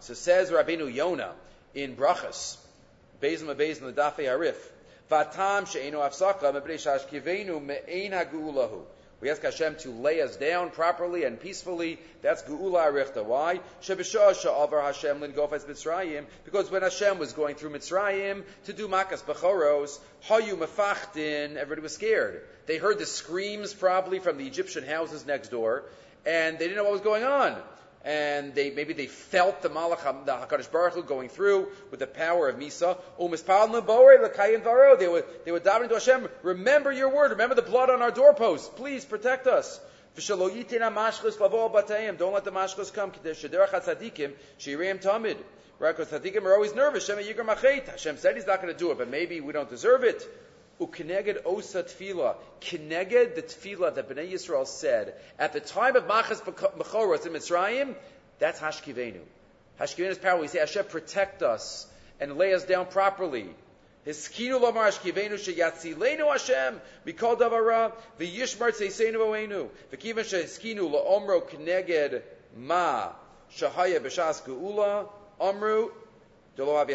So 0.00 0.14
says 0.14 0.50
Rabbeinu 0.50 0.92
Yonah 0.92 1.32
in 1.74 1.96
Brachas, 1.96 2.56
Bezim 3.22 3.46
the 3.46 3.92
Dafe 3.92 4.18
Arif. 4.18 4.56
Vatam 5.10 5.66
she'enu 5.70 5.98
afsaka 5.98 6.52
mebnei 6.52 6.76
shashkivenu 6.76 7.64
me'ein 7.64 8.12
ha'gulahu. 8.12 8.82
We 9.20 9.30
ask 9.30 9.42
Hashem 9.42 9.76
to 9.76 9.90
lay 9.90 10.20
us 10.20 10.36
down 10.36 10.68
properly 10.70 11.24
and 11.24 11.40
peacefully. 11.40 11.98
That's 12.20 12.42
Geula 12.42 12.92
Arichta. 12.92 13.24
Why? 13.24 13.60
Hashem 13.80 13.98
Mitzrayim. 15.20 16.26
Because 16.44 16.70
when 16.70 16.82
Hashem 16.82 17.18
was 17.18 17.32
going 17.32 17.54
through 17.54 17.70
Mitzrayim 17.70 18.42
to 18.66 18.72
do 18.74 18.86
Makas 18.86 19.22
Bechoros, 19.22 19.98
Hayu 20.28 20.58
Mefachtin, 20.58 21.56
everybody 21.56 21.80
was 21.80 21.94
scared. 21.94 22.42
They 22.66 22.76
heard 22.76 22.98
the 22.98 23.06
screams 23.06 23.72
probably 23.72 24.18
from 24.18 24.36
the 24.36 24.46
Egyptian 24.46 24.84
houses 24.84 25.24
next 25.24 25.48
door, 25.48 25.84
and 26.26 26.58
they 26.58 26.64
didn't 26.66 26.76
know 26.76 26.84
what 26.84 26.92
was 26.92 27.00
going 27.00 27.24
on. 27.24 27.56
And 28.04 28.54
they 28.54 28.70
maybe 28.70 28.92
they 28.92 29.06
felt 29.06 29.62
the 29.62 29.70
Malach, 29.70 30.26
the 30.26 30.32
Hakadosh 30.32 30.70
Baruch 30.70 30.92
Hu 30.94 31.02
going 31.02 31.30
through 31.30 31.68
with 31.90 32.00
the 32.00 32.06
power 32.06 32.48
of 32.48 32.56
Misa. 32.56 32.98
They 34.98 35.08
were 35.08 35.24
they 35.44 35.52
were 35.52 35.60
davening 35.60 35.88
to 35.88 35.94
Hashem. 35.94 36.28
Remember 36.42 36.92
your 36.92 37.08
word. 37.08 37.30
Remember 37.30 37.54
the 37.54 37.62
blood 37.62 37.88
on 37.88 38.02
our 38.02 38.10
doorposts. 38.10 38.68
Please 38.76 39.04
protect 39.06 39.46
us. 39.46 39.80
Don't 40.16 40.28
let 40.28 40.74
the 42.44 42.52
mashchas 42.52 42.92
come. 42.92 43.10
Right? 45.80 45.96
Because 45.96 46.12
tzaddikim 46.12 46.42
are 46.44 46.54
always 46.54 46.74
nervous. 46.74 47.08
Hashem 47.08 48.16
said 48.18 48.36
He's 48.36 48.46
not 48.46 48.62
going 48.62 48.72
to 48.72 48.78
do 48.78 48.92
it, 48.92 48.98
but 48.98 49.10
maybe 49.10 49.40
we 49.40 49.52
don't 49.52 49.68
deserve 49.68 50.04
it. 50.04 50.22
Ukeneged 50.80 51.44
osa 51.44 51.82
tefila. 51.82 52.36
Keneged 52.60 53.34
the 53.34 53.42
tefila 53.42 53.94
that 53.94 54.08
Bnei 54.08 54.32
Yisrael 54.32 54.66
said 54.66 55.14
at 55.38 55.52
the 55.52 55.60
time 55.60 55.96
of 55.96 56.04
Makas 56.04 56.40
Bechoros 56.42 57.26
in 57.26 57.32
Mitzrayim, 57.32 57.94
that's 58.38 58.60
Hashkivenu. 58.60 59.20
Hashkivenu's 59.80 60.18
power. 60.18 60.40
We 60.40 60.48
say, 60.48 60.60
Hashem, 60.60 60.86
protect 60.86 61.42
us 61.42 61.86
and 62.20 62.36
lay 62.36 62.54
us 62.54 62.64
down 62.64 62.86
properly. 62.86 63.48
Hiskinu 64.06 64.60
lomar 64.60 64.90
Hashkivenu 64.90 65.32
sheyatzilenu 65.32 66.30
Hashem 66.30 66.80
mikol 67.06 67.38
davara 67.38 67.92
v'yishmar 68.20 68.72
tzeisenu 68.72 69.16
oenu 69.16 69.70
v'kivan 69.92 70.24
shehiskinu 70.24 70.92
laomro 70.92 71.40
keneged 71.48 72.22
ma 72.54 73.12
shahaya 73.56 74.00
b'shas 74.00 74.42
geula 74.42 75.08
amru 75.40 75.90
because 76.56 76.86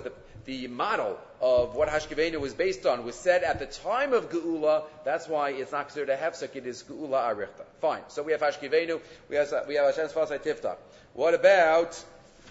the, 0.00 0.12
the 0.44 0.68
model 0.68 1.18
of 1.40 1.74
what 1.74 1.88
Hashkivenu 1.88 2.40
was 2.40 2.54
based 2.54 2.86
on 2.86 3.04
was 3.04 3.14
said 3.14 3.42
at 3.42 3.58
the 3.58 3.66
time 3.66 4.12
of 4.12 4.30
Geula, 4.30 4.84
that's 5.04 5.28
why 5.28 5.50
it's 5.50 5.72
not 5.72 5.88
considered 5.88 6.10
a 6.10 6.16
hefsek, 6.16 6.56
it 6.56 6.66
is 6.66 6.82
Geula 6.84 7.34
Arichta. 7.34 7.64
Fine. 7.80 8.02
So 8.08 8.22
we 8.22 8.32
have 8.32 8.40
Hashkivenu, 8.40 9.00
we 9.28 9.36
have, 9.36 9.52
we 9.68 9.74
have 9.74 9.86
Hashem's 9.86 10.12
Fasai 10.12 10.42
Tiftach. 10.42 10.76
What 11.12 11.34
about 11.34 12.02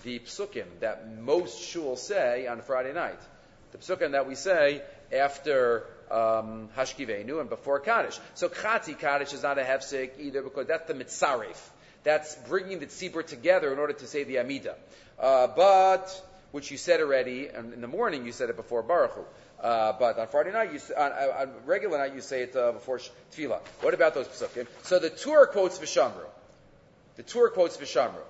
the 0.04 0.20
psukim 0.20 0.66
that 0.82 1.20
most 1.20 1.60
shuls 1.60 2.00
say 2.00 2.48
on 2.48 2.62
Friday 2.62 2.94
night? 2.94 3.20
The 3.72 3.80
psukim 3.80 4.12
that 4.12 4.28
we 4.28 4.36
say 4.36 4.84
after 5.12 5.86
um, 6.12 6.70
Hashkivenu 6.78 7.40
and 7.40 7.50
before 7.50 7.80
Kaddish. 7.80 8.20
So 8.36 8.50
Chati 8.50 8.98
Kaddish 8.98 9.34
is 9.34 9.44
not 9.44 9.58
a 9.58 9.64
hefsek 9.64 10.20
either 10.20 10.44
because 10.44 10.68
that's 10.68 10.88
the 10.88 10.94
mitzaref. 10.94 11.58
That's 12.04 12.36
bringing 12.48 12.80
the 12.80 12.88
tzibur 12.88 13.26
together 13.26 13.72
in 13.72 13.80
order 13.80 13.94
to 13.94 14.08
say 14.08 14.24
the 14.24 14.40
Amida. 14.40 14.76
Uh, 15.20 15.48
but, 15.48 16.22
which 16.52 16.70
you 16.72 16.78
said 16.78 17.00
already, 17.00 17.48
and 17.48 17.74
in 17.74 17.82
the 17.82 17.88
morning 17.88 18.26
you 18.26 18.32
said 18.32 18.50
it 18.50 18.56
before 18.56 18.84
Baruch 18.84 19.12
Hu. 19.12 19.22
Uh, 19.62 19.94
but 19.98 20.20
on 20.20 20.28
Friday 20.28 20.52
night, 20.52 20.74
you, 20.74 20.80
on, 20.98 21.12
on, 21.12 21.50
regular 21.66 21.98
night, 21.98 22.14
you 22.14 22.22
say 22.22 22.44
it 22.44 22.56
uh, 22.56 22.74
before 22.74 23.00
Tefillah. 23.32 23.60
What 23.82 23.94
about 23.94 24.14
those 24.14 24.28
psukim? 24.28 24.68
So 24.84 25.00
the 25.00 25.10
Tur 25.10 25.48
quotes 25.48 25.80
Vishamru. 25.80 26.26
The 27.16 27.24
Tur 27.24 27.50
quotes 27.50 27.78
Vishamru. 27.78 28.22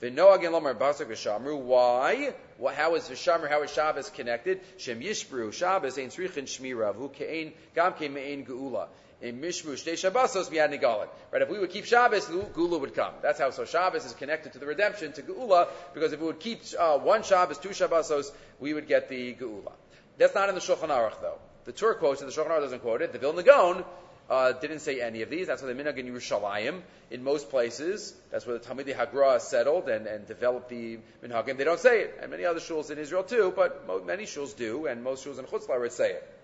V'noag 0.00 0.46
and 0.46 0.54
lomar 0.54 0.74
basak 0.74 1.06
v'shamru. 1.06 1.58
Why? 1.58 2.32
Well, 2.58 2.74
how 2.74 2.94
is 2.94 3.08
Vishamru, 3.08 3.50
how 3.50 3.62
is 3.64 3.72
Shabbos 3.72 4.08
connected? 4.10 4.60
Shem 4.78 5.00
yishbru, 5.00 5.52
Shabbos 5.52 5.98
ein 5.98 6.08
tzrichin 6.08 6.44
shmira, 6.44 6.94
v'hu 6.94 7.12
ke'ein, 7.12 7.52
gam 7.74 7.92
ke'me'ein 7.92 8.46
ge'ula 8.46 8.86
in 9.20 9.40
Mishmu 9.40 9.72
Shtei 9.72 9.94
Shabbosos 9.94 10.50
Miyad 10.50 10.72
Nigalit. 10.72 11.08
Right? 11.32 11.42
If 11.42 11.48
we 11.48 11.58
would 11.58 11.70
keep 11.70 11.84
Shabbos, 11.84 12.26
Gula 12.26 12.78
would 12.78 12.94
come. 12.94 13.14
That's 13.22 13.38
how. 13.38 13.50
So 13.50 13.64
Shabbos 13.64 14.04
is 14.04 14.12
connected 14.12 14.52
to 14.52 14.58
the 14.58 14.66
redemption 14.66 15.12
to 15.12 15.22
Geula 15.22 15.68
because 15.94 16.12
if 16.12 16.20
we 16.20 16.26
would 16.26 16.40
keep 16.40 16.62
uh, 16.78 16.98
one 16.98 17.22
Shabbos, 17.22 17.58
two 17.58 17.70
Shabbosos, 17.70 18.30
we 18.60 18.74
would 18.74 18.86
get 18.86 19.08
the 19.08 19.34
Geula. 19.34 19.72
That's 20.18 20.34
not 20.34 20.48
in 20.48 20.54
the 20.54 20.60
Shulchan 20.60 20.88
Aruch 20.88 21.20
though. 21.20 21.38
The 21.64 21.72
Tur 21.72 21.94
quotes 21.94 22.22
it. 22.22 22.26
The 22.26 22.32
Shulchan 22.32 22.50
Aruch 22.50 22.60
doesn't 22.60 22.80
quote 22.80 23.02
it. 23.02 23.12
The 23.12 23.18
Vilna 23.18 23.42
Gaon 23.42 23.84
uh, 24.30 24.52
didn't 24.52 24.80
say 24.80 25.00
any 25.00 25.22
of 25.22 25.30
these. 25.30 25.46
That's 25.46 25.62
why 25.62 25.72
the 25.72 25.82
Minhag 25.82 25.98
in 25.98 26.06
Yerushalayim, 26.06 26.82
in 27.10 27.24
most 27.24 27.50
places, 27.50 28.14
that's 28.30 28.46
where 28.46 28.58
the 28.58 28.64
Talmidei 28.64 28.94
Hagra 28.94 29.40
settled 29.40 29.88
and, 29.88 30.06
and 30.06 30.26
developed 30.26 30.68
the 30.68 30.98
Minhagim. 31.24 31.56
They 31.56 31.64
don't 31.64 31.80
say 31.80 32.02
it, 32.02 32.18
and 32.20 32.30
many 32.30 32.44
other 32.44 32.60
shuls 32.60 32.90
in 32.90 32.98
Israel 32.98 33.22
too, 33.22 33.52
but 33.54 33.86
mo- 33.86 34.02
many 34.04 34.24
shuls 34.24 34.56
do, 34.56 34.86
and 34.86 35.02
most 35.02 35.26
shuls 35.26 35.38
in 35.38 35.46
Chutz 35.46 35.92
say 35.92 36.12
it. 36.12 36.37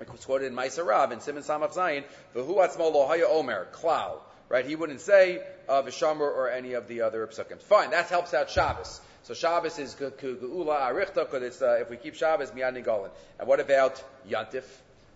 It's 0.00 0.24
quoted 0.24 0.46
in 0.46 0.54
Maaseh 0.54 0.86
Rav 0.86 1.12
in 1.12 1.20
Simon 1.20 1.42
Samach 1.42 1.74
Zayin, 1.74 2.04
V'hu 2.34 2.56
atzmo 2.56 2.92
lohaya 2.92 3.24
omer, 3.28 3.66
klal. 3.72 4.18
Right? 4.48 4.64
He 4.64 4.76
wouldn't 4.76 5.00
say 5.00 5.42
uh, 5.68 5.82
Vishamar 5.82 6.20
or 6.20 6.50
any 6.50 6.74
of 6.74 6.86
the 6.86 7.02
other 7.02 7.26
psukim. 7.26 7.60
Fine, 7.60 7.90
that 7.90 8.06
helps 8.06 8.32
out 8.32 8.50
Shabbos. 8.50 9.00
So 9.24 9.34
Shabbos 9.34 9.78
is 9.80 9.94
geula 9.96 10.80
arichta 10.80 11.14
because 11.14 11.42
it's 11.42 11.60
uh, 11.60 11.78
if 11.80 11.90
we 11.90 11.96
keep 11.96 12.14
Shabbos 12.14 12.52
miyad. 12.52 13.10
And 13.38 13.48
what 13.48 13.58
about 13.58 14.02
Yantif? 14.28 14.64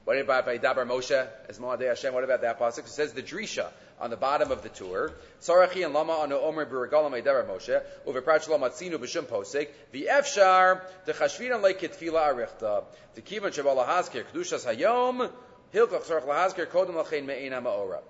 What 0.05 0.19
about 0.19 0.47
Vaydabar 0.47 0.87
Moshe 0.87 1.29
as 1.49 1.59
Hashem? 1.59 2.13
What 2.13 2.25
about 2.25 2.41
that 2.41 2.59
pasuk? 2.59 2.81
It 2.81 2.89
says 2.89 3.13
the 3.13 3.23
drisha 3.23 3.69
on 4.01 4.11
the 4.11 4.17
bottom 4.17 4.51
of 4.51 4.63
the 4.63 4.69
Tur. 4.69 5.13
Sarachi 5.41 5.85
and 5.85 5.93
Lama 5.93 6.13
anu 6.15 6.37
Omer 6.37 6.67
b'regalam 6.67 7.13
Vaydabar 7.13 7.47
Moshe 7.47 7.83
uveprach 8.07 8.49
lo 8.49 8.59
matzinu 8.59 8.95
b'shim 8.95 9.25
posek 9.25 9.69
the 9.93 10.09
efshar 10.11 10.81
the 11.05 11.13
chashvinan 11.13 11.63
like 11.63 11.81
kitfila 11.81 12.33
arichta 12.33 12.85
the 13.15 13.23
kivan 13.23 13.51
shabal 13.51 13.77
lahazkir 13.77 14.25
kedushas 14.33 14.65
hayom 14.67 15.31
hilkach 15.75 16.05
tzarach 16.05 16.27
lahazkir 16.27 16.67
kodem 16.67 16.95
lachein 16.95 17.27
me'ein 17.27 17.53
ha'maora. 17.53 18.01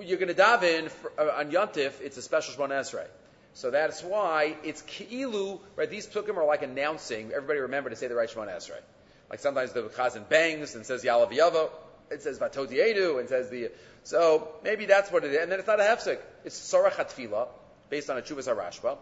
You're 0.00 0.18
going 0.18 0.34
to 0.34 0.40
daven 0.40 0.88
for, 0.88 1.12
uh, 1.18 1.40
on 1.40 1.50
Yantif. 1.50 2.00
It's 2.00 2.16
a 2.16 2.22
special 2.22 2.54
Shmon 2.54 2.70
Esrei. 2.70 3.06
So 3.54 3.70
that's 3.70 4.02
why 4.02 4.56
it's 4.62 4.82
ki'ilu, 4.82 5.60
right? 5.76 5.90
These 5.90 6.06
tukim 6.06 6.36
are 6.36 6.46
like 6.46 6.62
announcing, 6.62 7.32
everybody 7.32 7.60
remember 7.60 7.90
to 7.90 7.96
say 7.96 8.06
the 8.06 8.14
right 8.14 8.28
Shemon 8.28 8.48
Esrei. 8.48 8.80
Like 9.30 9.40
sometimes 9.40 9.72
the 9.72 9.82
chazan 9.82 10.28
bangs 10.28 10.74
and 10.74 10.84
says 10.86 11.02
Yalav 11.02 11.32
Yavo, 11.32 11.70
it 12.14 12.22
says 12.22 12.38
Vatodienu, 12.38 13.20
and 13.20 13.28
says 13.28 13.50
the, 13.50 13.70
so 14.04 14.48
maybe 14.62 14.86
that's 14.86 15.10
what 15.12 15.24
it 15.24 15.32
is. 15.32 15.42
And 15.42 15.52
then 15.52 15.58
it's 15.58 15.68
not 15.68 15.80
a 15.80 15.84
hefsek. 15.84 16.18
It's 16.44 16.58
Sorach 16.58 16.92
HaTfila, 16.92 17.48
based 17.90 18.08
on 18.08 18.16
a 18.16 18.22
Chuvas 18.22 18.48
HaRashba. 18.48 18.96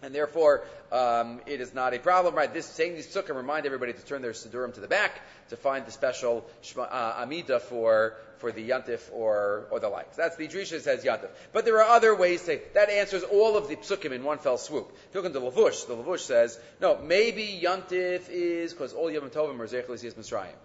And 0.00 0.14
therefore, 0.14 0.64
um, 0.90 1.40
it 1.46 1.60
is 1.60 1.74
not 1.74 1.94
a 1.94 1.98
problem, 1.98 2.34
right? 2.34 2.52
This 2.52 2.66
saying 2.66 2.94
these 2.94 3.06
sukkah 3.06 3.36
remind 3.36 3.66
everybody 3.66 3.92
to 3.92 4.04
turn 4.04 4.22
their 4.22 4.32
sidurim 4.32 4.74
to 4.74 4.80
the 4.80 4.88
back 4.88 5.20
to 5.50 5.56
find 5.56 5.86
the 5.86 5.92
special 5.92 6.44
shma, 6.62 6.88
uh, 6.90 7.22
amida 7.22 7.60
for 7.60 8.14
for 8.38 8.50
the 8.50 8.68
yantif 8.68 9.00
or 9.12 9.66
or 9.70 9.78
the 9.78 9.88
like. 9.88 10.16
That's 10.16 10.36
the 10.36 10.48
drisha 10.48 10.80
says 10.80 11.04
yantif. 11.04 11.28
But 11.52 11.64
there 11.64 11.76
are 11.78 11.88
other 11.96 12.16
ways 12.16 12.42
to 12.44 12.60
that 12.74 12.90
answers 12.90 13.22
all 13.22 13.56
of 13.56 13.68
the 13.68 13.76
psukim 13.76 14.12
in 14.12 14.24
one 14.24 14.38
fell 14.38 14.58
swoop. 14.58 14.92
If 15.08 15.14
you 15.14 15.20
look 15.20 15.34
into 15.34 15.40
Lavush, 15.40 15.86
the 15.86 15.94
Lavush 15.94 16.20
says 16.20 16.58
no, 16.80 16.98
maybe 16.98 17.60
yantif 17.62 18.28
is 18.28 18.72
because 18.72 18.94
all 18.94 19.10
Yom 19.10 19.30
Tovim 19.30 19.60
are 19.60 19.64
is 19.64 20.14
Mitzrayim. 20.14 20.56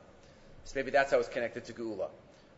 So 0.68 0.74
maybe 0.76 0.92
that's 0.92 1.12
how 1.12 1.20
it's 1.20 1.30
connected 1.30 1.64
to 1.66 1.74
Geula. 1.74 2.10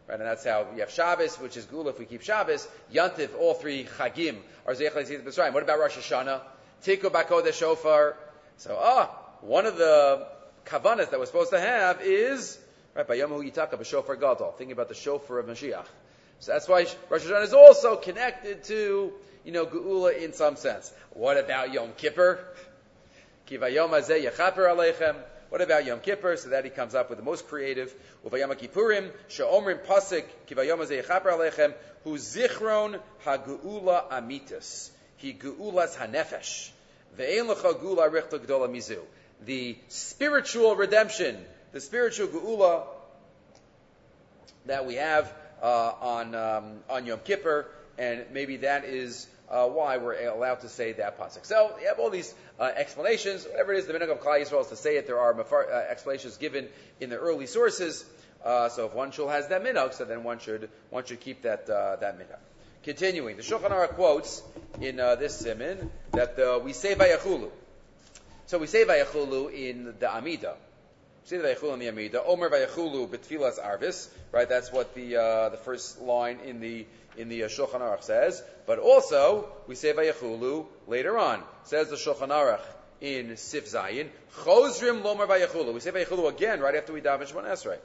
Right, 0.07 0.19
and 0.19 0.27
that's 0.27 0.43
how 0.43 0.65
we 0.73 0.79
have 0.79 0.89
Shabbos, 0.89 1.35
which 1.35 1.55
is 1.55 1.65
Gula 1.65 1.91
if 1.91 1.99
we 1.99 2.05
keep 2.05 2.23
Shabbos. 2.23 2.67
Yantif, 2.91 3.37
all 3.37 3.53
three 3.53 3.83
Chagim 3.83 4.37
are 4.65 4.73
Zechel 4.73 5.23
Mitzrayim. 5.23 5.53
What 5.53 5.61
about 5.61 5.79
Rosh 5.79 5.95
Hashanah? 5.95 6.41
Tiku 6.83 7.11
Bako 7.11 7.43
the 7.43 7.51
shofar. 7.51 8.17
So, 8.57 8.79
ah, 8.81 9.15
one 9.41 9.67
of 9.67 9.77
the 9.77 10.25
kavanas 10.65 11.11
that 11.11 11.19
we're 11.19 11.27
supposed 11.27 11.51
to 11.51 11.59
have 11.59 12.01
is, 12.01 12.57
right, 12.95 13.07
by 13.07 13.13
Yom 13.13 13.29
Yitaka, 13.29 13.75
b'shofar 13.75 14.19
gadol, 14.19 14.53
thinking 14.57 14.71
about 14.71 14.89
the 14.89 14.95
shofar 14.95 15.37
of 15.37 15.45
Mashiach. 15.45 15.85
So 16.39 16.53
that's 16.53 16.67
why 16.67 16.87
Rosh 17.09 17.25
Hashanah 17.25 17.43
is 17.43 17.53
also 17.53 17.95
connected 17.95 18.63
to, 18.63 19.13
you 19.45 19.51
know, 19.51 19.67
Geula 19.67 20.19
in 20.19 20.33
some 20.33 20.55
sense. 20.55 20.91
What 21.11 21.37
about 21.37 21.73
Yom 21.73 21.91
Kippur? 21.95 22.39
Kivayom 23.47 23.91
Azeh 23.91 24.25
Yechaper 24.25 24.67
Aleichem. 24.67 25.15
What 25.49 25.61
about 25.61 25.85
Yom 25.85 25.99
Kippur? 25.99 26.37
So 26.37 26.49
that 26.49 26.63
he 26.63 26.69
comes 26.69 26.93
up 26.93 27.09
with 27.09 27.17
the 27.17 27.25
most 27.25 27.47
creative. 27.47 27.93
Uvayom 28.25 28.55
Kippurim, 28.55 29.11
She'omrim 29.27 29.83
Pasik, 29.83 30.25
Kivayom 30.47 30.79
Azeh 30.79 31.03
Yechaper 31.03 31.31
Aleichem, 31.31 31.73
Hu 32.03 32.17
Zichron 32.17 32.99
HaGeula 33.25 34.09
Amitis. 34.11 34.91
He 35.17 35.33
Geulas 35.33 35.95
Hanefesh. 35.95 36.69
The 39.45 39.77
spiritual 39.87 40.75
redemption, 40.75 41.45
the 41.71 41.81
spiritual 41.81 42.27
geula 42.27 42.83
that 44.67 44.85
we 44.85 44.95
have 44.95 45.33
uh, 45.61 45.93
on 46.01 46.35
um, 46.35 46.79
on 46.89 47.05
Yom 47.05 47.19
Kippur, 47.23 47.65
and 47.97 48.25
maybe 48.31 48.57
that 48.57 48.85
is 48.85 49.27
uh, 49.49 49.67
why 49.67 49.97
we're 49.97 50.27
allowed 50.27 50.61
to 50.61 50.69
say 50.69 50.93
that 50.93 51.19
pasuk. 51.19 51.45
So 51.45 51.75
you 51.81 51.87
have 51.87 51.99
all 51.99 52.09
these 52.09 52.33
uh, 52.59 52.71
explanations. 52.75 53.45
Whatever 53.45 53.73
it 53.73 53.79
is, 53.79 53.87
the 53.87 53.93
minhag 53.93 54.11
of 54.11 54.21
Klal 54.21 54.41
Yisrael 54.41 54.61
is 54.61 54.67
to 54.67 54.75
say 54.75 54.97
it. 54.97 55.07
There 55.07 55.19
are 55.19 55.39
uh, 55.39 55.85
explanations 55.89 56.37
given 56.37 56.67
in 56.99 57.09
the 57.09 57.17
early 57.17 57.47
sources. 57.47 58.05
Uh, 58.43 58.69
so 58.69 58.85
if 58.85 58.93
one 58.93 59.11
shul 59.11 59.27
has 59.27 59.47
that 59.49 59.63
minhag, 59.63 59.93
so 59.93 60.05
then 60.05 60.23
one 60.23 60.39
should 60.39 60.69
one 60.89 61.03
should 61.05 61.19
keep 61.19 61.41
that 61.41 61.69
uh, 61.69 61.95
that 61.97 62.17
minhag. 62.17 62.39
Continuing, 62.83 63.35
the 63.35 63.43
Shulchan 63.43 63.71
Aruch 63.71 63.95
quotes 63.95 64.41
in 64.79 64.99
uh, 64.99 65.15
this 65.15 65.43
siman 65.43 65.89
that 66.13 66.63
we 66.63 66.71
say 66.71 66.95
Vayachulu. 66.95 67.49
So 68.45 68.57
we 68.57 68.67
say 68.67 68.85
Vayachulu 68.85 69.53
in 69.53 69.95
the 69.99 70.15
Amida. 70.15 70.55
Right, 74.31 74.49
that's 74.49 74.71
what 74.71 74.95
the 74.95 75.17
uh, 75.17 75.49
the 75.49 75.57
first 75.57 76.01
line 76.01 76.39
in 76.45 76.59
the 76.59 76.85
in 77.17 77.29
the 77.29 77.43
uh, 77.43 77.47
Shulchan 77.47 77.81
Aruch 77.81 78.03
says. 78.03 78.41
But 78.65 78.79
also 78.79 79.47
we 79.67 79.75
say 79.75 79.93
Vayachulu 79.93 80.65
later 80.87 81.17
on. 81.17 81.43
Says 81.65 81.89
the 81.89 81.97
Shulchan 81.97 82.29
Aruch 82.29 82.61
in 83.01 83.37
Sif 83.37 83.69
Zayin. 83.71 84.09
Chozrim 84.39 85.03
Lomer 85.03 85.27
Vayachulu. 85.27 85.73
We 85.73 85.79
say 85.79 85.91
Vayachulu 85.91 86.29
again 86.29 86.61
right 86.61 86.75
after 86.75 86.93
we 86.93 87.01
daven 87.01 87.31
Shemon 87.31 87.45
Esrei. 87.45 87.77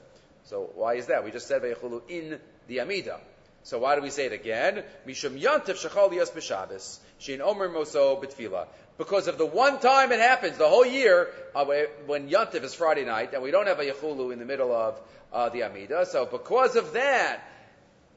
So 0.44 0.70
why 0.74 0.94
is 0.94 1.06
that? 1.06 1.24
We 1.24 1.30
just 1.30 1.46
said 1.46 1.62
Vayachulu 1.62 2.02
in 2.08 2.38
the 2.68 2.80
Amida. 2.80 3.20
So 3.64 3.78
why 3.78 3.96
do 3.96 4.02
we 4.02 4.10
say 4.10 4.26
it 4.26 4.32
again? 4.32 4.84
Mishum 5.06 5.40
shachal 5.40 6.12
yas. 6.12 7.00
Shein 7.18 7.40
omer 7.40 7.68
moso 7.68 8.22
b'tfila. 8.22 8.66
Because 8.98 9.26
of 9.26 9.38
the 9.38 9.46
one 9.46 9.80
time 9.80 10.12
it 10.12 10.20
happens 10.20 10.58
the 10.58 10.68
whole 10.68 10.84
year 10.86 11.28
uh, 11.54 11.64
when 12.06 12.28
yantif 12.28 12.62
is 12.62 12.74
Friday 12.74 13.04
night 13.04 13.32
and 13.32 13.42
we 13.42 13.50
don't 13.50 13.66
have 13.66 13.80
a 13.80 13.84
yachulu 13.84 14.32
in 14.32 14.38
the 14.38 14.44
middle 14.44 14.72
of 14.72 15.00
uh, 15.32 15.48
the 15.48 15.64
Amida. 15.64 16.04
So 16.06 16.26
because 16.26 16.76
of 16.76 16.92
that, 16.92 17.40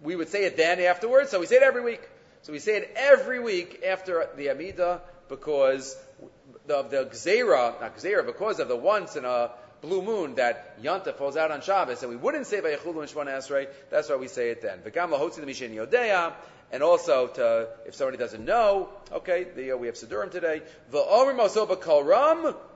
we 0.01 0.17
would 0.17 0.29
say 0.29 0.43
it 0.45 0.57
then 0.57 0.81
afterwards. 0.81 1.31
So 1.31 1.39
we 1.39 1.45
say 1.45 1.55
it 1.55 1.63
every 1.63 1.81
week. 1.81 2.01
So 2.41 2.51
we 2.51 2.59
say 2.59 2.77
it 2.77 2.93
every 2.95 3.39
week 3.39 3.83
after 3.87 4.27
the 4.35 4.49
Amida 4.51 5.01
because 5.29 5.97
of 6.69 6.91
the, 6.91 7.03
the 7.03 7.09
Gzera, 7.09 7.79
not 7.79 7.97
Gzera, 7.97 8.25
because 8.25 8.59
of 8.59 8.67
the 8.67 8.75
once 8.75 9.15
in 9.15 9.23
a 9.23 9.51
blue 9.81 10.01
moon 10.01 10.35
that 10.35 10.81
Yanta 10.81 11.13
falls 11.15 11.37
out 11.37 11.51
on 11.51 11.61
Shabbos, 11.61 12.01
and 12.01 12.09
we 12.09 12.17
wouldn't 12.17 12.47
say 12.47 12.61
Vayachulu 12.61 13.01
and 13.01 13.09
Shemona 13.09 13.37
Esrei, 13.37 13.67
that's 13.89 14.09
why 14.09 14.15
we 14.15 14.27
say 14.27 14.49
it 14.49 14.61
then. 14.61 14.79
Yodea, 14.79 16.33
and 16.71 16.83
also 16.83 17.27
to, 17.27 17.67
if 17.85 17.95
somebody 17.95 18.17
doesn't 18.17 18.43
know, 18.43 18.89
okay, 19.11 19.45
the, 19.55 19.71
uh, 19.71 19.77
we 19.77 19.87
have 19.87 19.95
Sidurim 19.95 20.31
today, 20.31 20.61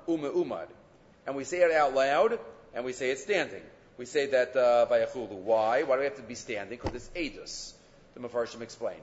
umad. 0.07 0.67
And 1.27 1.35
we 1.35 1.43
say 1.43 1.59
it 1.59 1.71
out 1.71 1.93
loud, 1.93 2.39
and 2.73 2.85
we 2.85 2.93
say 2.93 3.11
it 3.11 3.19
standing. 3.19 3.61
We 3.97 4.05
say 4.05 4.27
that 4.27 4.55
uh. 4.55 4.85
Why? 4.87 5.83
Why 5.83 5.95
do 5.95 5.99
we 5.99 6.05
have 6.05 6.15
to 6.15 6.21
be 6.23 6.35
standing? 6.35 6.79
Because 6.79 6.95
it's 6.95 7.09
Edus. 7.09 7.73
The 8.15 8.21
Mefarshim 8.21 8.61
explain. 8.61 8.97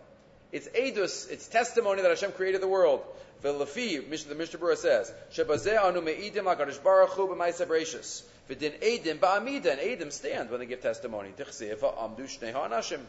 It's 0.51 0.67
Edus, 0.69 1.31
it's 1.31 1.47
testimony 1.47 2.03
that 2.03 2.09
Hashem 2.09 2.33
created 2.33 2.63
the 2.63 2.69
world. 2.69 3.03
V'lefi, 3.43 4.29
the 4.29 4.35
Mishnah 4.35 4.59
Berurah 4.59 4.77
says, 4.77 5.13
Shebazeh 5.33 5.83
anu 5.83 6.01
me'idim 6.01 6.45
la'kadosh 6.45 6.83
baruch 6.83 7.11
hu 7.11 7.29
b'ma'isa 7.29 7.67
brachus. 7.67 8.23
V'din 8.51 8.73
edim 8.81 9.19
ba'amida, 9.19 9.73
and 9.73 9.81
edim 9.81 10.11
stand 10.11 10.51
when 10.51 10.61
they 10.61 10.67
give 10.67 10.83
testimony. 10.83 11.33
Tichsev 11.37 11.79
amdu 11.79 12.23
shnei 12.23 12.53
ha'anashim. 12.53 13.01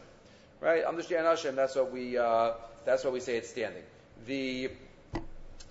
Right? 0.60 0.84
Amdu 0.84 1.04
shnei 1.04 1.20
ha'anashim, 1.20 1.56
that's 1.56 1.74
what 1.74 1.90
we, 1.90 2.16
uh, 2.16 2.52
that's 2.84 3.02
what 3.02 3.12
we 3.12 3.20
say 3.20 3.36
it's 3.36 3.50
standing. 3.50 3.82
The 4.26 4.70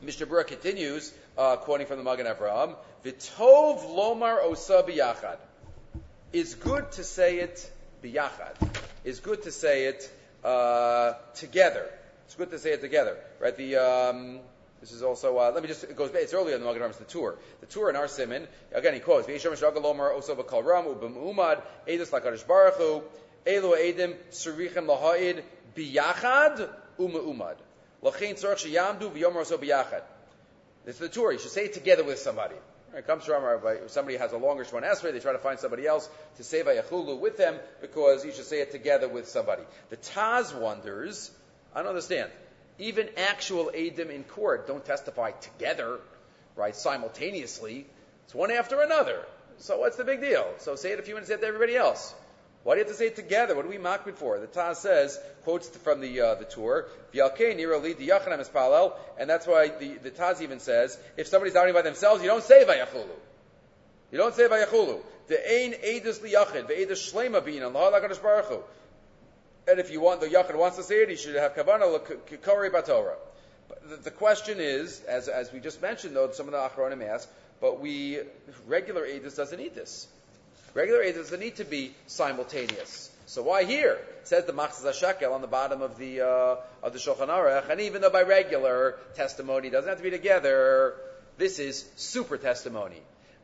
Mishnah 0.01 0.25
Berurah 0.25 0.47
continues, 0.47 1.13
uh, 1.37 1.55
quoting 1.57 1.87
from 1.87 1.97
the 1.97 2.03
Magen 2.03 2.25
Avraham, 2.25 2.75
V'tov 3.05 3.81
lomar 3.95 4.43
osa 4.43 4.83
b'yachad. 4.85 5.37
It's 6.33 6.53
good 6.55 6.91
to 6.93 7.03
say 7.05 7.39
it 7.39 7.71
b'yachad. 8.03 8.55
It's 9.05 9.21
good 9.21 9.43
to 9.43 9.51
say 9.51 9.85
it 9.85 10.11
uh, 10.43 11.13
together. 11.35 11.89
It's 12.29 12.35
good 12.35 12.51
to 12.51 12.59
say 12.59 12.73
it 12.73 12.81
together, 12.81 13.17
right? 13.39 13.57
The 13.57 13.77
um, 13.77 14.41
this 14.81 14.91
is 14.91 15.01
also 15.01 15.39
uh, 15.39 15.51
let 15.51 15.63
me 15.63 15.67
just 15.67 15.83
it 15.83 15.95
goes 15.95 16.11
it's 16.13 16.31
earlier 16.31 16.53
in 16.53 16.61
the 16.61 16.67
Magen 16.67 16.93
the 16.99 17.05
Tur. 17.05 17.35
The 17.59 17.65
Tur 17.65 17.89
in 17.89 17.95
our 17.95 18.07
simon 18.07 18.47
again 18.71 18.93
he 18.93 18.99
quotes 18.99 19.27
V'yisham 19.27 19.57
shagalomar 19.59 20.15
osova 20.15 20.45
kol 20.45 20.61
ram 20.61 20.85
ubim 20.85 21.15
umad 21.15 21.63
edus 21.87 22.11
lakadish 22.11 22.45
baruchu 22.45 23.01
elu 23.47 23.75
edim 23.75 24.15
surichem 24.29 24.85
laha'id 24.85 25.41
biyachad 25.75 26.69
uma 26.99 27.17
umad 27.17 27.55
lachein 28.03 28.35
tzorach 28.35 28.63
sheyamdu 28.63 29.11
v'yomer 29.11 29.41
oso 29.41 29.57
biyachad. 29.57 30.03
This 30.85 30.93
is 30.93 30.99
the 31.01 31.09
Tur. 31.09 31.31
You 31.31 31.39
should 31.39 31.49
say 31.49 31.65
it 31.65 31.73
together 31.73 32.03
with 32.03 32.19
somebody. 32.19 32.57
It 32.95 33.07
comes 33.07 33.25
from 33.25 33.43
somebody 33.87 34.17
has 34.17 34.33
a 34.33 34.37
longer 34.37 34.65
Shemon 34.65 34.83
Esrei, 34.83 35.13
they 35.13 35.19
try 35.19 35.31
to 35.31 35.39
find 35.39 35.59
somebody 35.59 35.87
else 35.87 36.07
to 36.37 36.43
say 36.43 36.61
Vayachulu 36.61 37.19
with 37.19 37.37
them 37.37 37.55
because 37.81 38.23
you 38.23 38.31
should 38.31 38.45
say 38.45 38.61
it 38.61 38.71
together 38.71 39.07
with 39.07 39.27
somebody. 39.27 39.63
The 39.89 39.97
Taz 39.97 40.53
wonders, 40.59 41.31
I 41.73 41.79
don't 41.79 41.89
understand. 41.89 42.31
Even 42.79 43.09
actual 43.17 43.71
Adim 43.75 44.09
in 44.09 44.23
court 44.23 44.67
don't 44.67 44.83
testify 44.85 45.31
together, 45.31 45.99
right, 46.55 46.75
simultaneously. 46.75 47.85
It's 48.25 48.33
one 48.33 48.51
after 48.51 48.81
another. 48.81 49.25
So 49.57 49.79
what's 49.79 49.97
the 49.97 50.05
big 50.05 50.21
deal? 50.21 50.47
So 50.59 50.75
say 50.75 50.91
it 50.91 51.05
to 51.05 51.25
say 51.25 51.33
it 51.33 51.41
to 51.41 51.47
everybody 51.47 51.75
else. 51.75 52.13
Why 52.63 52.75
do 52.75 52.79
you 52.79 52.85
have 52.85 52.91
to 52.93 52.97
say 52.97 53.07
it 53.07 53.15
together? 53.15 53.55
What 53.55 53.65
are 53.65 53.69
we 53.69 53.77
makbid 53.77 54.15
for? 54.15 54.37
The 54.37 54.47
Taz 54.47 54.77
says, 54.77 55.19
quotes 55.43 55.69
from 55.69 56.01
the 56.01 56.21
uh, 56.21 56.35
the 56.35 56.45
Tur, 56.45 56.87
and 59.17 59.29
that's 59.29 59.47
why 59.47 59.69
the, 59.69 59.93
the 59.95 60.11
Taz 60.11 60.41
even 60.41 60.59
says, 60.59 60.97
if 61.15 61.27
somebody's 61.27 61.53
davening 61.53 61.73
by 61.73 61.81
themselves, 61.83 62.21
you 62.21 62.27
don't 62.27 62.43
say 62.43 62.65
vayachulu. 62.65 63.07
You 64.11 64.17
don't 64.17 64.35
say 64.35 64.47
vayachulu. 64.47 64.99
The 65.27 65.51
ain 65.51 65.73
edus 65.73 66.19
liyachid, 66.19 66.67
the 66.67 66.73
edus 66.73 67.13
shlema 67.13 67.75
Allah 67.75 68.01
And 69.69 69.79
if 69.79 69.91
you 69.91 70.01
want 70.01 70.21
the 70.21 70.27
yachid 70.27 70.55
wants 70.55 70.77
to 70.77 70.83
say 70.83 71.03
it, 71.03 71.09
he 71.09 71.15
should 71.15 71.35
have 71.35 71.55
kavana 71.55 71.99
kari 72.41 72.69
batorah. 72.69 73.15
The, 73.89 73.97
the 73.97 74.11
question 74.11 74.57
is, 74.59 75.01
as 75.01 75.27
as 75.27 75.53
we 75.53 75.59
just 75.59 75.81
mentioned, 75.81 76.15
though 76.15 76.31
some 76.31 76.47
of 76.47 76.53
the 76.53 76.57
achronim 76.57 77.07
ask, 77.07 77.29
but 77.61 77.79
we 77.79 78.19
regular 78.67 79.03
edus 79.03 79.35
doesn't 79.35 79.59
need 79.59 79.75
this. 79.75 80.07
Regular 80.73 81.03
Eidah 81.03 81.15
doesn't 81.15 81.39
need 81.39 81.55
to 81.55 81.65
be 81.65 81.93
simultaneous. 82.07 83.09
So 83.25 83.41
why 83.41 83.63
here? 83.63 83.93
It 84.21 84.27
says 84.27 84.45
the 84.45 84.53
Machzas 84.53 84.85
HaShekel 84.85 85.33
on 85.33 85.41
the 85.41 85.47
bottom 85.47 85.81
of 85.81 85.97
the 85.97 86.21
uh, 86.21 86.55
of 86.83 86.93
the 86.93 86.99
Shulchan 86.99 87.27
Aruch, 87.27 87.69
and 87.69 87.81
even 87.81 88.01
though 88.01 88.09
by 88.09 88.21
regular 88.21 88.97
testimony 89.15 89.69
doesn't 89.69 89.89
have 89.89 89.97
to 89.97 90.03
be 90.03 90.11
together, 90.11 90.95
this 91.37 91.59
is 91.59 91.85
super 91.95 92.37
testimony. 92.37 93.01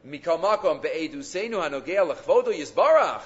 Mikal 0.07 0.39
makom 0.39 0.81
be'edu 0.81 1.19
seinu 1.19 1.57
hanogea 1.67 2.05
lechvodo 2.05 2.53
yisbarach. 2.53 3.21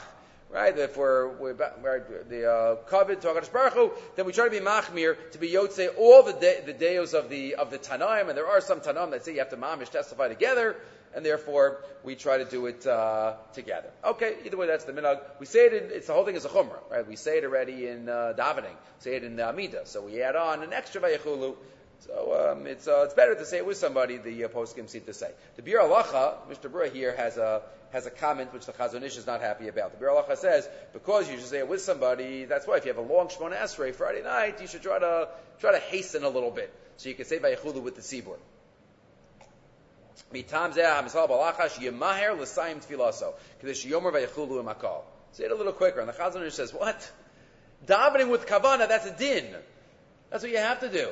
Right, 0.52 0.76
if 0.76 0.98
we're, 0.98 1.30
we're 1.38 1.54
the 1.54 2.52
uh, 2.52 2.76
covet 2.88 3.22
to 3.22 3.50
Baruch 3.54 3.74
Hu, 3.74 3.92
then 4.16 4.26
we 4.26 4.34
try 4.34 4.46
to 4.46 4.50
be 4.50 4.60
machmir 4.60 5.16
to 5.30 5.38
be 5.38 5.48
yotze 5.52 5.88
all 5.96 6.24
the 6.24 6.34
de- 6.34 6.64
the 6.66 6.74
deos 6.74 7.14
of 7.14 7.30
the 7.30 7.54
of 7.54 7.70
the 7.70 7.78
Tanaim, 7.78 8.30
and 8.30 8.36
there 8.36 8.48
are 8.48 8.60
some 8.60 8.82
Tanaim 8.82 9.12
that 9.12 9.24
say 9.24 9.34
you 9.34 9.40
have 9.40 9.52
to 9.52 9.58
mamish 9.58 9.90
testify 9.90 10.28
together 10.28 10.76
and 11.16 11.26
therefore 11.26 11.84
we 12.04 12.16
try 12.16 12.38
to 12.38 12.46
do 12.46 12.66
it 12.68 12.86
uh, 12.86 13.34
together. 13.54 13.90
Okay, 14.04 14.36
either 14.46 14.58
way, 14.58 14.68
that's 14.68 14.86
the 14.86 14.94
minhag. 14.94 15.22
We 15.40 15.46
say 15.46 15.66
it 15.66 15.74
in, 15.74 15.92
it's 15.92 16.08
the 16.08 16.14
whole 16.14 16.26
thing 16.26 16.36
is 16.36 16.46
a 16.46 16.50
chumrah, 16.50 16.80
right? 16.90 17.08
We 17.08 17.16
say 17.16 17.38
it 17.38 17.44
already 17.44 17.88
in 17.88 18.10
uh, 18.10 18.34
davening, 18.38 18.76
say 19.00 19.16
it 19.16 19.24
in 19.24 19.36
the 19.36 19.50
Amida, 19.50 19.86
so 19.86 20.02
we 20.02 20.22
add 20.22 20.36
on 20.36 20.64
an 20.64 20.74
extra 20.74 21.02
vayachulu. 21.02 21.56
So 22.02 22.52
um, 22.52 22.66
it's 22.66 22.88
uh, 22.88 23.04
it's 23.06 23.14
better 23.14 23.36
to 23.36 23.46
say 23.46 23.58
it 23.58 23.66
with 23.66 23.78
somebody. 23.78 24.18
The 24.18 24.46
uh, 24.46 24.48
poskim 24.48 24.88
seem 24.90 25.02
to 25.02 25.14
say 25.14 25.32
the 25.58 25.62
Biur 25.62 25.82
Halacha, 25.82 26.48
Mishnah 26.48 26.70
Berurah 26.70 26.94
here 26.94 27.16
has 27.16 27.38
a 27.38 27.62
has 27.92 28.06
a 28.06 28.10
comment 28.10 28.54
which 28.54 28.66
the 28.66 28.72
Chazon 28.72 29.04
Ish 29.04 29.18
is 29.18 29.28
not 29.28 29.42
happy 29.42 29.68
about. 29.68 29.98
The 29.98 30.06
Biur 30.06 30.24
Halacha 30.24 30.38
says 30.38 30.68
because 30.94 31.30
you 31.30 31.38
should 31.38 31.48
say 31.48 31.60
it 31.60 31.68
with 31.68 31.82
somebody. 31.82 32.46
That's 32.46 32.66
why 32.66 32.78
if 32.78 32.86
you 32.86 32.94
have 32.94 33.04
a 33.04 33.14
long 33.14 33.28
Shmona 33.28 33.58
Esrei 33.58 33.94
Friday 33.94 34.24
night, 34.24 34.62
you 34.62 34.68
should 34.68 34.82
try 34.82 35.00
to 35.00 35.28
try 35.60 35.72
to 35.72 35.80
hasten 35.80 36.24
a 36.24 36.30
little 36.30 36.52
bit 36.52 36.74
so 36.98 37.10
you 37.10 37.16
can 37.16 37.26
say 37.26 37.40
vayachulu 37.40 37.82
with 37.82 37.96
the 37.96 38.02
tzibur. 38.02 38.38
Say 40.32 40.42
it 45.46 45.52
a 45.52 45.56
little 45.56 45.74
quicker. 45.74 46.00
And 46.02 46.10
the 46.10 46.14
Chazon 46.14 46.52
says, 46.52 46.74
what? 46.74 47.12
Davening 47.86 48.30
with 48.30 48.46
kavana, 48.46 48.88
that's 48.88 49.06
a 49.06 49.16
din. 49.16 49.56
That's 50.30 50.44
what 50.44 50.52
you 50.52 50.58
have 50.58 50.82
to 50.82 50.90
do. 50.90 51.10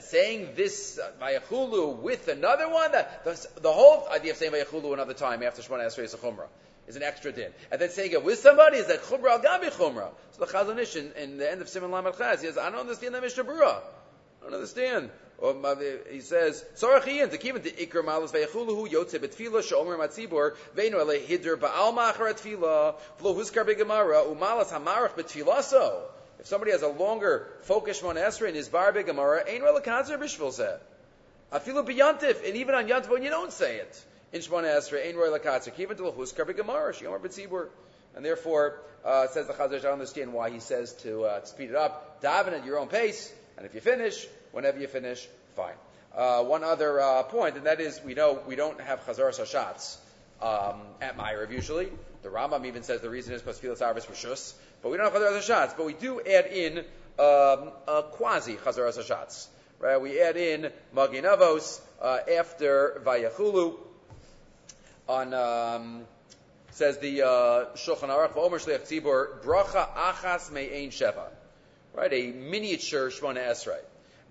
Saying 0.00 0.50
this 0.56 0.98
uh, 0.98 1.10
vayechulu 1.22 1.98
with 1.98 2.28
another 2.28 2.68
one, 2.68 2.92
that, 2.92 3.24
the, 3.24 3.60
the, 3.60 3.72
whole 3.72 4.08
idea 4.08 4.32
of 4.32 4.38
saying 4.38 4.52
vayechulu 4.52 4.92
another 4.92 5.14
time 5.14 5.42
after 5.42 5.62
Shemona 5.62 5.86
Esrei 5.86 6.04
is 6.04 6.14
a 6.14 6.18
chumrah 6.18 6.48
is 6.86 6.96
an 6.96 7.02
extra 7.02 7.32
din. 7.32 7.50
And 7.70 7.80
then 7.80 7.90
saying 7.90 8.12
it 8.12 8.24
with 8.24 8.38
somebody 8.38 8.78
is 8.78 8.86
that 8.86 9.02
chumrah 9.02 9.32
al 9.32 9.40
gabi 9.40 9.70
chumrah. 9.70 10.10
So 10.32 10.44
the 10.44 10.52
Chazon 10.52 10.78
Ish 10.78 10.96
in, 10.96 11.12
in, 11.12 11.38
the 11.38 11.50
end 11.50 11.60
of 11.60 11.68
Simon 11.68 11.90
Lamed 11.90 12.14
Chaz, 12.14 12.40
he 12.40 12.46
says, 12.46 12.58
I 12.58 12.70
don't 12.70 12.80
understand 12.80 13.14
the 13.14 13.20
Mishnah 13.20 13.44
Berurah. 13.44 13.78
I 13.78 14.44
don't 14.44 14.54
understand. 14.54 15.10
Or 15.38 15.54
he 16.10 16.20
says, 16.20 16.64
Sorachiyin, 16.76 17.30
to 17.30 17.38
keep 17.38 17.56
it 17.56 17.64
to 17.64 17.70
Ikr 17.70 18.02
Malas 18.02 18.32
Veyachuluhu 18.32 18.90
Yotze 18.90 19.18
Betfila 19.18 19.62
Shomer 19.62 19.98
Matzibor 19.98 20.56
Veinu 20.74 20.94
Ele 20.94 21.18
Hidr 21.18 21.60
Baal 21.60 21.92
Machar 21.92 22.32
Atfila 22.32 22.94
Vlo 23.20 23.36
Huskar 23.36 23.66
Begamara 23.66 24.24
Umalas 24.26 24.70
Hamarach 24.70 25.14
Betfilaso. 25.14 26.02
If 26.38 26.46
somebody 26.46 26.72
has 26.72 26.82
a 26.82 26.88
longer 26.88 27.48
focus 27.62 28.02
on 28.02 28.16
Esra 28.16 28.48
in 28.48 28.54
his 28.54 28.68
bar 28.68 28.92
Begamara, 28.92 29.48
Ein 29.48 29.62
Rela 29.62 29.82
Kanzer 29.82 30.18
Bishvil 30.18 30.52
Zeh. 30.52 30.78
Afilu 31.52 31.86
Biyantif, 31.86 32.46
and 32.46 32.56
even 32.56 32.74
on 32.74 32.88
Yantif 32.88 33.10
when 33.10 33.22
you 33.22 33.30
don't 33.30 33.52
say 33.52 33.76
it. 33.76 34.04
In 34.32 34.40
Shmona 34.40 34.76
Esra, 34.76 35.00
Kanzer, 35.40 35.74
keep 35.74 35.90
it 35.90 35.98
to 35.98 36.04
Huskar 36.04 36.44
Begamara 36.44 36.92
Shomer 36.92 37.20
Betzibor. 37.20 37.68
And 38.14 38.24
therefore, 38.24 38.80
uh, 39.04 39.26
says 39.28 39.46
the 39.46 39.52
Chazar, 39.52 39.84
I 39.84 39.92
understand 39.92 40.32
why 40.32 40.50
he 40.50 40.60
says 40.60 40.92
to, 41.02 41.24
uh, 41.24 41.40
to 41.40 41.46
speed 41.46 41.70
it 41.70 41.76
up, 41.76 42.22
daven 42.22 42.52
at 42.52 42.64
your 42.64 42.78
own 42.78 42.88
pace, 42.88 43.32
and 43.56 43.66
if 43.66 43.74
you 43.74 43.80
finish, 43.80 44.26
whenever 44.52 44.80
you 44.80 44.88
finish, 44.88 45.28
fine. 45.54 45.74
Uh, 46.14 46.42
one 46.42 46.64
other 46.64 46.98
uh, 46.98 47.22
point, 47.24 47.56
and 47.56 47.66
that 47.66 47.80
is 47.80 48.00
we 48.02 48.14
know 48.14 48.40
we 48.46 48.56
don't 48.56 48.80
have 48.80 49.04
Chazar 49.04 49.38
Sashatz 49.38 49.98
um, 50.40 50.80
at 51.00 51.16
Ma'ariv 51.16 51.50
usually. 51.50 51.88
The 52.22 52.28
Rambam 52.28 52.66
even 52.66 52.82
says 52.82 53.00
the 53.00 53.10
reason 53.10 53.34
is 53.34 53.42
because 53.42 53.60
Filas 53.60 53.78
Arvis 53.78 54.06
Rishus, 54.06 54.54
but 54.82 54.90
we 54.90 54.96
don't 54.96 55.12
have 55.12 55.14
other 55.14 55.40
Sashatz, 55.40 55.76
but 55.76 55.86
we 55.86 55.92
do 55.92 56.20
add 56.20 56.46
in 56.46 56.78
um, 56.78 57.70
a 57.88 58.04
quasi 58.10 58.54
Chazar 58.54 58.92
Sashatz. 58.92 59.46
Right? 59.78 60.00
We 60.00 60.20
add 60.20 60.36
in 60.36 60.72
Maginavos 60.94 61.80
uh, 62.00 62.18
after 62.38 63.00
Vayachulu 63.04 63.76
on 65.08 65.34
um, 65.34 66.04
says 66.70 66.98
the 66.98 67.22
uh, 67.22 67.28
Shulchan 67.76 68.08
Aruch 68.08 68.36
Omer 68.36 68.58
Shliach 68.58 68.86
Tzibur 68.86 69.42
Bracha 69.42 69.88
Achas 69.94 70.50
Me'ein 70.50 70.90
Sheva. 70.90 71.28
Right, 71.94 72.12
a 72.12 72.32
miniature 72.32 73.08
Shmona 73.08 73.48
Esrei. 73.48 73.78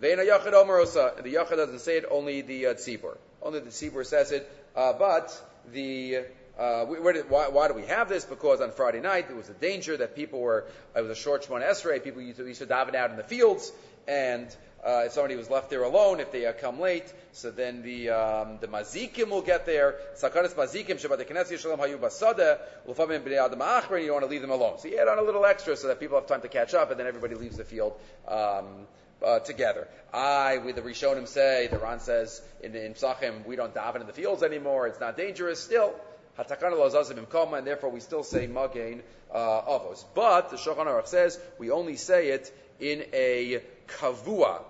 Ve'ena 0.02 0.28
Yachid 0.28 0.54
Omerosa. 0.54 1.24
The 1.24 1.34
Yachid 1.34 1.56
doesn't 1.56 1.80
say 1.80 1.98
it, 1.98 2.06
only 2.10 2.42
the 2.42 2.68
uh, 2.68 2.74
Tzibur. 2.76 3.18
Only 3.42 3.62
the 3.62 3.70
Tzibur 3.70 4.06
says 4.06 4.32
it. 4.32 4.52
Uh, 4.76 4.94
but 4.94 5.32
the 5.72 6.26
uh, 6.58 6.86
did, 6.86 7.30
why, 7.30 7.50
why, 7.50 7.68
do 7.68 7.74
we 7.74 7.86
have 7.86 8.08
this? 8.08 8.24
Because 8.24 8.62
on 8.62 8.72
Friday 8.72 9.02
night 9.02 9.28
there 9.28 9.36
was 9.36 9.50
a 9.50 9.54
danger 9.54 9.98
that 9.98 10.16
people 10.16 10.40
were, 10.40 10.66
it 10.96 11.02
was 11.02 11.12
a 11.12 11.16
short 11.16 11.46
Shemon 11.46 11.68
Esrei, 11.70 12.02
people 12.02 12.22
used 12.22 12.38
to, 12.38 12.48
used 12.48 12.62
to 12.62 12.66
daven 12.66 12.96
out 12.96 13.12
in 13.12 13.18
the 13.18 13.24
fields, 13.24 13.74
and 14.08 14.48
uh, 14.86 15.04
if 15.06 15.14
somebody 15.14 15.36
was 15.36 15.50
left 15.50 15.70
there 15.70 15.84
alone, 15.84 16.20
if 16.20 16.32
they 16.32 16.46
uh, 16.46 16.54
come 16.54 16.80
late, 16.80 17.12
so 17.32 17.50
then 17.50 17.82
the 17.82 18.10
um, 18.10 18.60
the 18.62 18.68
mazikim 18.68 19.30
will 19.30 19.42
get 19.42 19.66
there. 19.66 19.96
Sakaras 20.16 20.54
mazikim 20.54 21.00
shalom 21.00 21.80
hayu 21.80 21.98
basada 21.98 22.60
ulfamim 22.88 23.22
b'nei 23.22 23.44
adam. 23.44 23.60
You 24.00 24.06
don't 24.06 24.14
want 24.14 24.26
to 24.26 24.30
leave 24.30 24.42
them 24.42 24.52
alone, 24.52 24.78
so 24.78 24.88
you 24.88 25.00
add 25.00 25.08
on 25.08 25.18
a 25.18 25.24
little 25.24 25.44
extra 25.44 25.76
so 25.76 25.88
that 25.88 26.00
people 26.00 26.18
have 26.18 26.28
time 26.28 26.42
to 26.42 26.48
catch 26.48 26.76
up, 26.76 26.92
and 26.92 27.00
then 27.00 27.08
everybody 27.08 27.34
leaves 27.34 27.58
the 27.58 27.66
field. 27.66 28.00
Um, 28.28 28.88
uh, 29.24 29.40
together. 29.40 29.88
I, 30.14 30.58
with 30.58 30.76
the 30.76 30.82
Rishonim 30.82 31.28
say, 31.28 31.68
the 31.68 31.78
Ran 31.78 32.00
says 32.00 32.42
in, 32.64 32.76
in 32.76 32.94
Psachim, 32.94 33.46
we 33.46 33.56
don't 33.56 33.74
daven 33.74 34.02
in 34.02 34.08
the 34.08 34.14
fields 34.14 34.44
anymore. 34.44 34.88
It's 34.88 35.00
not 35.00 35.18
dangerous. 35.18 35.62
Still, 35.62 35.94
hatakana 36.38 36.78
lo 36.78 36.90
zazim 36.90 37.58
and 37.58 37.68
therefore 37.68 37.90
we 37.90 38.00
still 38.00 38.24
say 38.24 38.48
magain 38.48 39.02
uh, 39.34 39.38
avos. 39.38 40.04
But 40.14 40.52
the 40.52 40.58
Shulchan 40.58 40.86
Aruch 40.86 41.08
says 41.08 41.40
we 41.60 41.72
only 41.72 41.96
say 41.96 42.30
it 42.30 42.52
in 42.80 43.04
a 43.14 43.62
kavua 43.88 44.62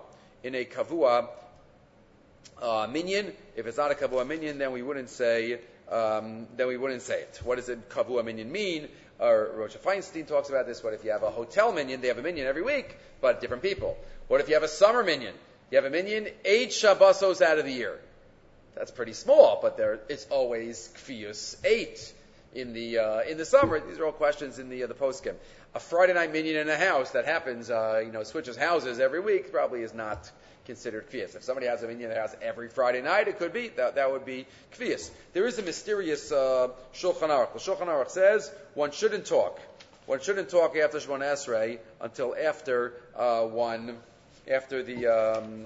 in 0.42 0.54
a 0.54 0.64
kavua 0.64 1.28
uh, 2.60 2.86
minyan. 2.90 3.32
If 3.56 3.66
it's 3.66 3.76
not 3.76 3.90
a 3.90 3.94
kavua 3.94 4.26
minyan, 4.26 4.58
then 4.58 4.72
we 4.72 4.82
wouldn't 4.82 5.10
say 5.10 5.60
um, 5.90 6.46
then 6.56 6.66
we 6.68 6.76
wouldn't 6.76 7.02
say 7.02 7.20
it. 7.20 7.40
What 7.44 7.56
does 7.56 7.68
a 7.68 7.76
kavua 7.76 8.24
minyan 8.24 8.50
mean? 8.50 8.88
Or 9.18 9.50
Rocha 9.54 9.78
Feinstein 9.78 10.26
talks 10.26 10.48
about 10.48 10.66
this. 10.66 10.82
What 10.82 10.92
if 10.92 11.04
you 11.04 11.10
have 11.12 11.22
a 11.22 11.30
hotel 11.30 11.72
minyan? 11.72 12.00
They 12.00 12.08
have 12.08 12.18
a 12.18 12.22
minyan 12.22 12.46
every 12.46 12.62
week, 12.62 12.98
but 13.20 13.40
different 13.40 13.62
people. 13.62 13.96
What 14.28 14.40
if 14.40 14.48
you 14.48 14.54
have 14.54 14.62
a 14.62 14.68
summer 14.68 15.02
minyan? 15.02 15.34
You 15.70 15.76
have 15.76 15.84
a 15.84 15.90
minyan 15.90 16.28
eight 16.44 16.70
shabbosos 16.70 17.40
out 17.40 17.58
of 17.58 17.64
the 17.64 17.72
year. 17.72 17.98
That's 18.76 18.90
pretty 18.90 19.14
small, 19.14 19.58
but 19.62 19.78
there 19.78 20.00
it's 20.08 20.26
always 20.26 20.92
kfius 20.96 21.56
eight 21.64 22.12
in 22.54 22.74
the 22.74 22.98
uh, 22.98 23.20
in 23.22 23.38
the 23.38 23.46
summer. 23.46 23.80
These 23.80 23.98
are 23.98 24.06
all 24.06 24.12
questions 24.12 24.58
in 24.58 24.68
the 24.68 24.84
uh, 24.84 24.86
the 24.86 24.94
poskim. 24.94 25.34
A 25.74 25.80
Friday 25.80 26.12
night 26.12 26.32
minyan 26.32 26.56
in 26.56 26.68
a 26.68 26.76
house 26.76 27.10
that 27.12 27.24
happens, 27.24 27.70
uh, 27.70 28.02
you 28.04 28.12
know, 28.12 28.22
switches 28.22 28.56
houses 28.56 29.00
every 29.00 29.20
week 29.20 29.50
probably 29.50 29.82
is 29.82 29.94
not 29.94 30.30
considered 30.66 31.10
kvias. 31.10 31.34
If 31.34 31.44
somebody 31.44 31.66
has 31.66 31.82
a 31.82 31.86
minyan 31.86 32.04
in 32.04 32.10
their 32.10 32.20
house 32.20 32.34
every 32.42 32.68
Friday 32.68 33.00
night, 33.00 33.28
it 33.28 33.38
could 33.38 33.52
be 33.52 33.68
that 33.68 33.94
that 33.94 34.12
would 34.12 34.24
be 34.24 34.46
kvias. 34.76 35.10
There 35.32 35.46
is 35.46 35.58
a 35.58 35.62
mysterious 35.62 36.30
uh, 36.30 36.68
shulchan 36.94 37.28
aruch. 37.28 37.52
The 37.52 37.58
shulchan 37.58 37.86
aruch 37.86 38.10
says 38.10 38.52
one 38.74 38.90
shouldn't 38.90 39.26
talk. 39.26 39.58
One 40.06 40.20
shouldn't 40.20 40.50
talk 40.50 40.76
after 40.76 40.98
Shemon 40.98 41.20
Esrei 41.20 41.78
until 42.00 42.36
after 42.36 42.92
uh, 43.16 43.42
one 43.42 43.96
after 44.48 44.82
the 44.82 45.06
um, 45.06 45.64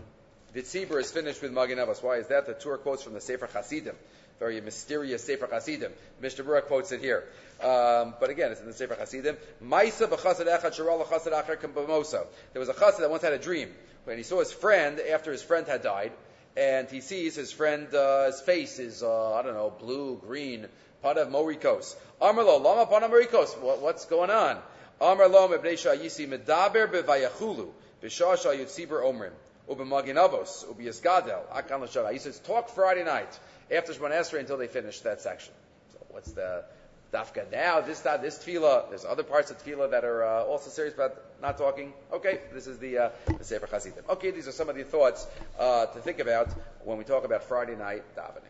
the 0.53 0.63
tzibur 0.63 1.01
is 1.01 1.11
finished 1.11 1.43
with 1.43 1.53
Magen 1.53 1.79
Avos. 1.79 2.03
Why 2.03 2.17
is 2.17 2.29
that? 2.29 2.47
The 2.47 2.55
Torah 2.55 2.79
quotes 2.79 3.03
from 3.03 3.15
the 3.15 3.21
Sefer 3.21 3.49
Hasidim 3.53 3.97
very 4.41 4.61
mysterious 4.63 5.23
Sefer 5.23 5.47
Hasidim. 5.47 5.93
Mishnah 6.21 6.45
Berurah 6.45 6.63
quotes 6.63 6.91
it 6.93 7.01
here. 7.01 7.25
Um, 7.63 8.15
but 8.19 8.31
again, 8.31 8.51
it's 8.51 8.61
in 8.61 8.67
the 8.67 8.73
Sefer 8.73 8.95
Hasidim. 8.95 9.37
Maisa 9.63 10.09
b'chasad 10.09 10.47
echad 10.47 10.73
shara 10.73 10.99
l'chasad 10.99 11.33
acher 11.33 11.57
k'bamoso. 11.59 12.27
There 12.55 12.61
was 12.61 12.71
a 12.71 12.75
chasad 12.75 13.01
that 13.01 13.11
once 13.11 13.23
had 13.23 13.35
a 13.35 13.39
dream. 13.39 13.69
When 14.05 14.17
he 14.17 14.23
saw 14.23 14.39
his 14.39 14.51
friend, 14.51 14.99
after 14.99 15.31
his 15.31 15.43
friend 15.43 15.67
had 15.69 15.83
died, 15.83 16.13
and 16.57 16.89
he 16.89 17.03
sees 17.03 17.37
his 17.37 17.53
friend's 17.53 17.95
uh, 17.95 18.33
face 18.47 18.79
is, 18.79 19.03
uh, 19.03 19.35
I 19.35 19.43
don't 19.43 19.53
know, 19.53 19.73
blue, 19.79 20.19
green, 20.27 20.67
padav 21.05 21.31
morikos. 21.31 21.95
Amar 22.21 22.43
lo, 22.43 22.57
lama 22.57 22.91
padav 22.91 23.11
morikos. 23.11 23.61
What, 23.61 23.83
what's 23.83 24.07
going 24.07 24.31
on? 24.31 24.59
Amar 25.03 25.29
lo 25.29 25.49
mebnei 25.49 25.75
shayisi 25.75 26.27
medaber 26.27 26.91
bevayachulu. 26.91 27.69
B'shah 28.03 28.43
shal 28.43 28.55
yutziber 28.55 29.03
omrim. 29.03 29.33
Ubemagin 29.69 30.17
avos. 30.17 30.65
Ubiyasgadel. 30.65 31.43
Akan 31.55 31.83
l'shavah. 31.83 32.11
He 32.11 32.19
says, 32.19 32.39
talk 32.39 32.71
Friday 32.71 33.05
night 33.05 33.39
after 33.71 33.93
Shemon 33.93 34.13
Esrei 34.13 34.41
until 34.41 34.57
they 34.57 34.67
finish 34.67 35.01
that 35.01 35.21
section. 35.21 35.53
So 35.93 35.99
what's 36.11 36.33
the 36.33 36.65
dafka 37.13 37.51
now? 37.51 37.81
This 37.81 38.01
this 38.01 38.39
tefillah. 38.39 38.89
There's 38.89 39.05
other 39.05 39.23
parts 39.23 39.51
of 39.51 39.59
tefillah 39.63 39.91
that 39.91 40.05
are 40.05 40.25
uh, 40.25 40.45
also 40.45 40.71
serious 40.71 40.95
about 40.95 41.17
not 41.41 41.59
talking. 41.59 41.93
Okay, 42.13 42.41
this 42.53 42.67
is 42.67 42.79
the 42.79 42.99
uh, 42.99 43.11
the 43.39 43.45
Sefer 43.45 43.67
Chassidim. 43.67 44.05
Okay, 44.09 44.31
these 44.31 44.49
are 44.49 44.53
some 44.53 44.69
of 44.69 44.77
the 44.77 44.85
thoughts 44.85 45.27
uh, 45.59 45.87
to 45.87 46.01
think 46.01 46.19
about 46.19 46.49
when 46.85 46.99
we 46.99 47.05
talk 47.05 47.25
about 47.25 47.45
Friday 47.45 47.77
night 47.77 48.03
davening. 48.17 48.50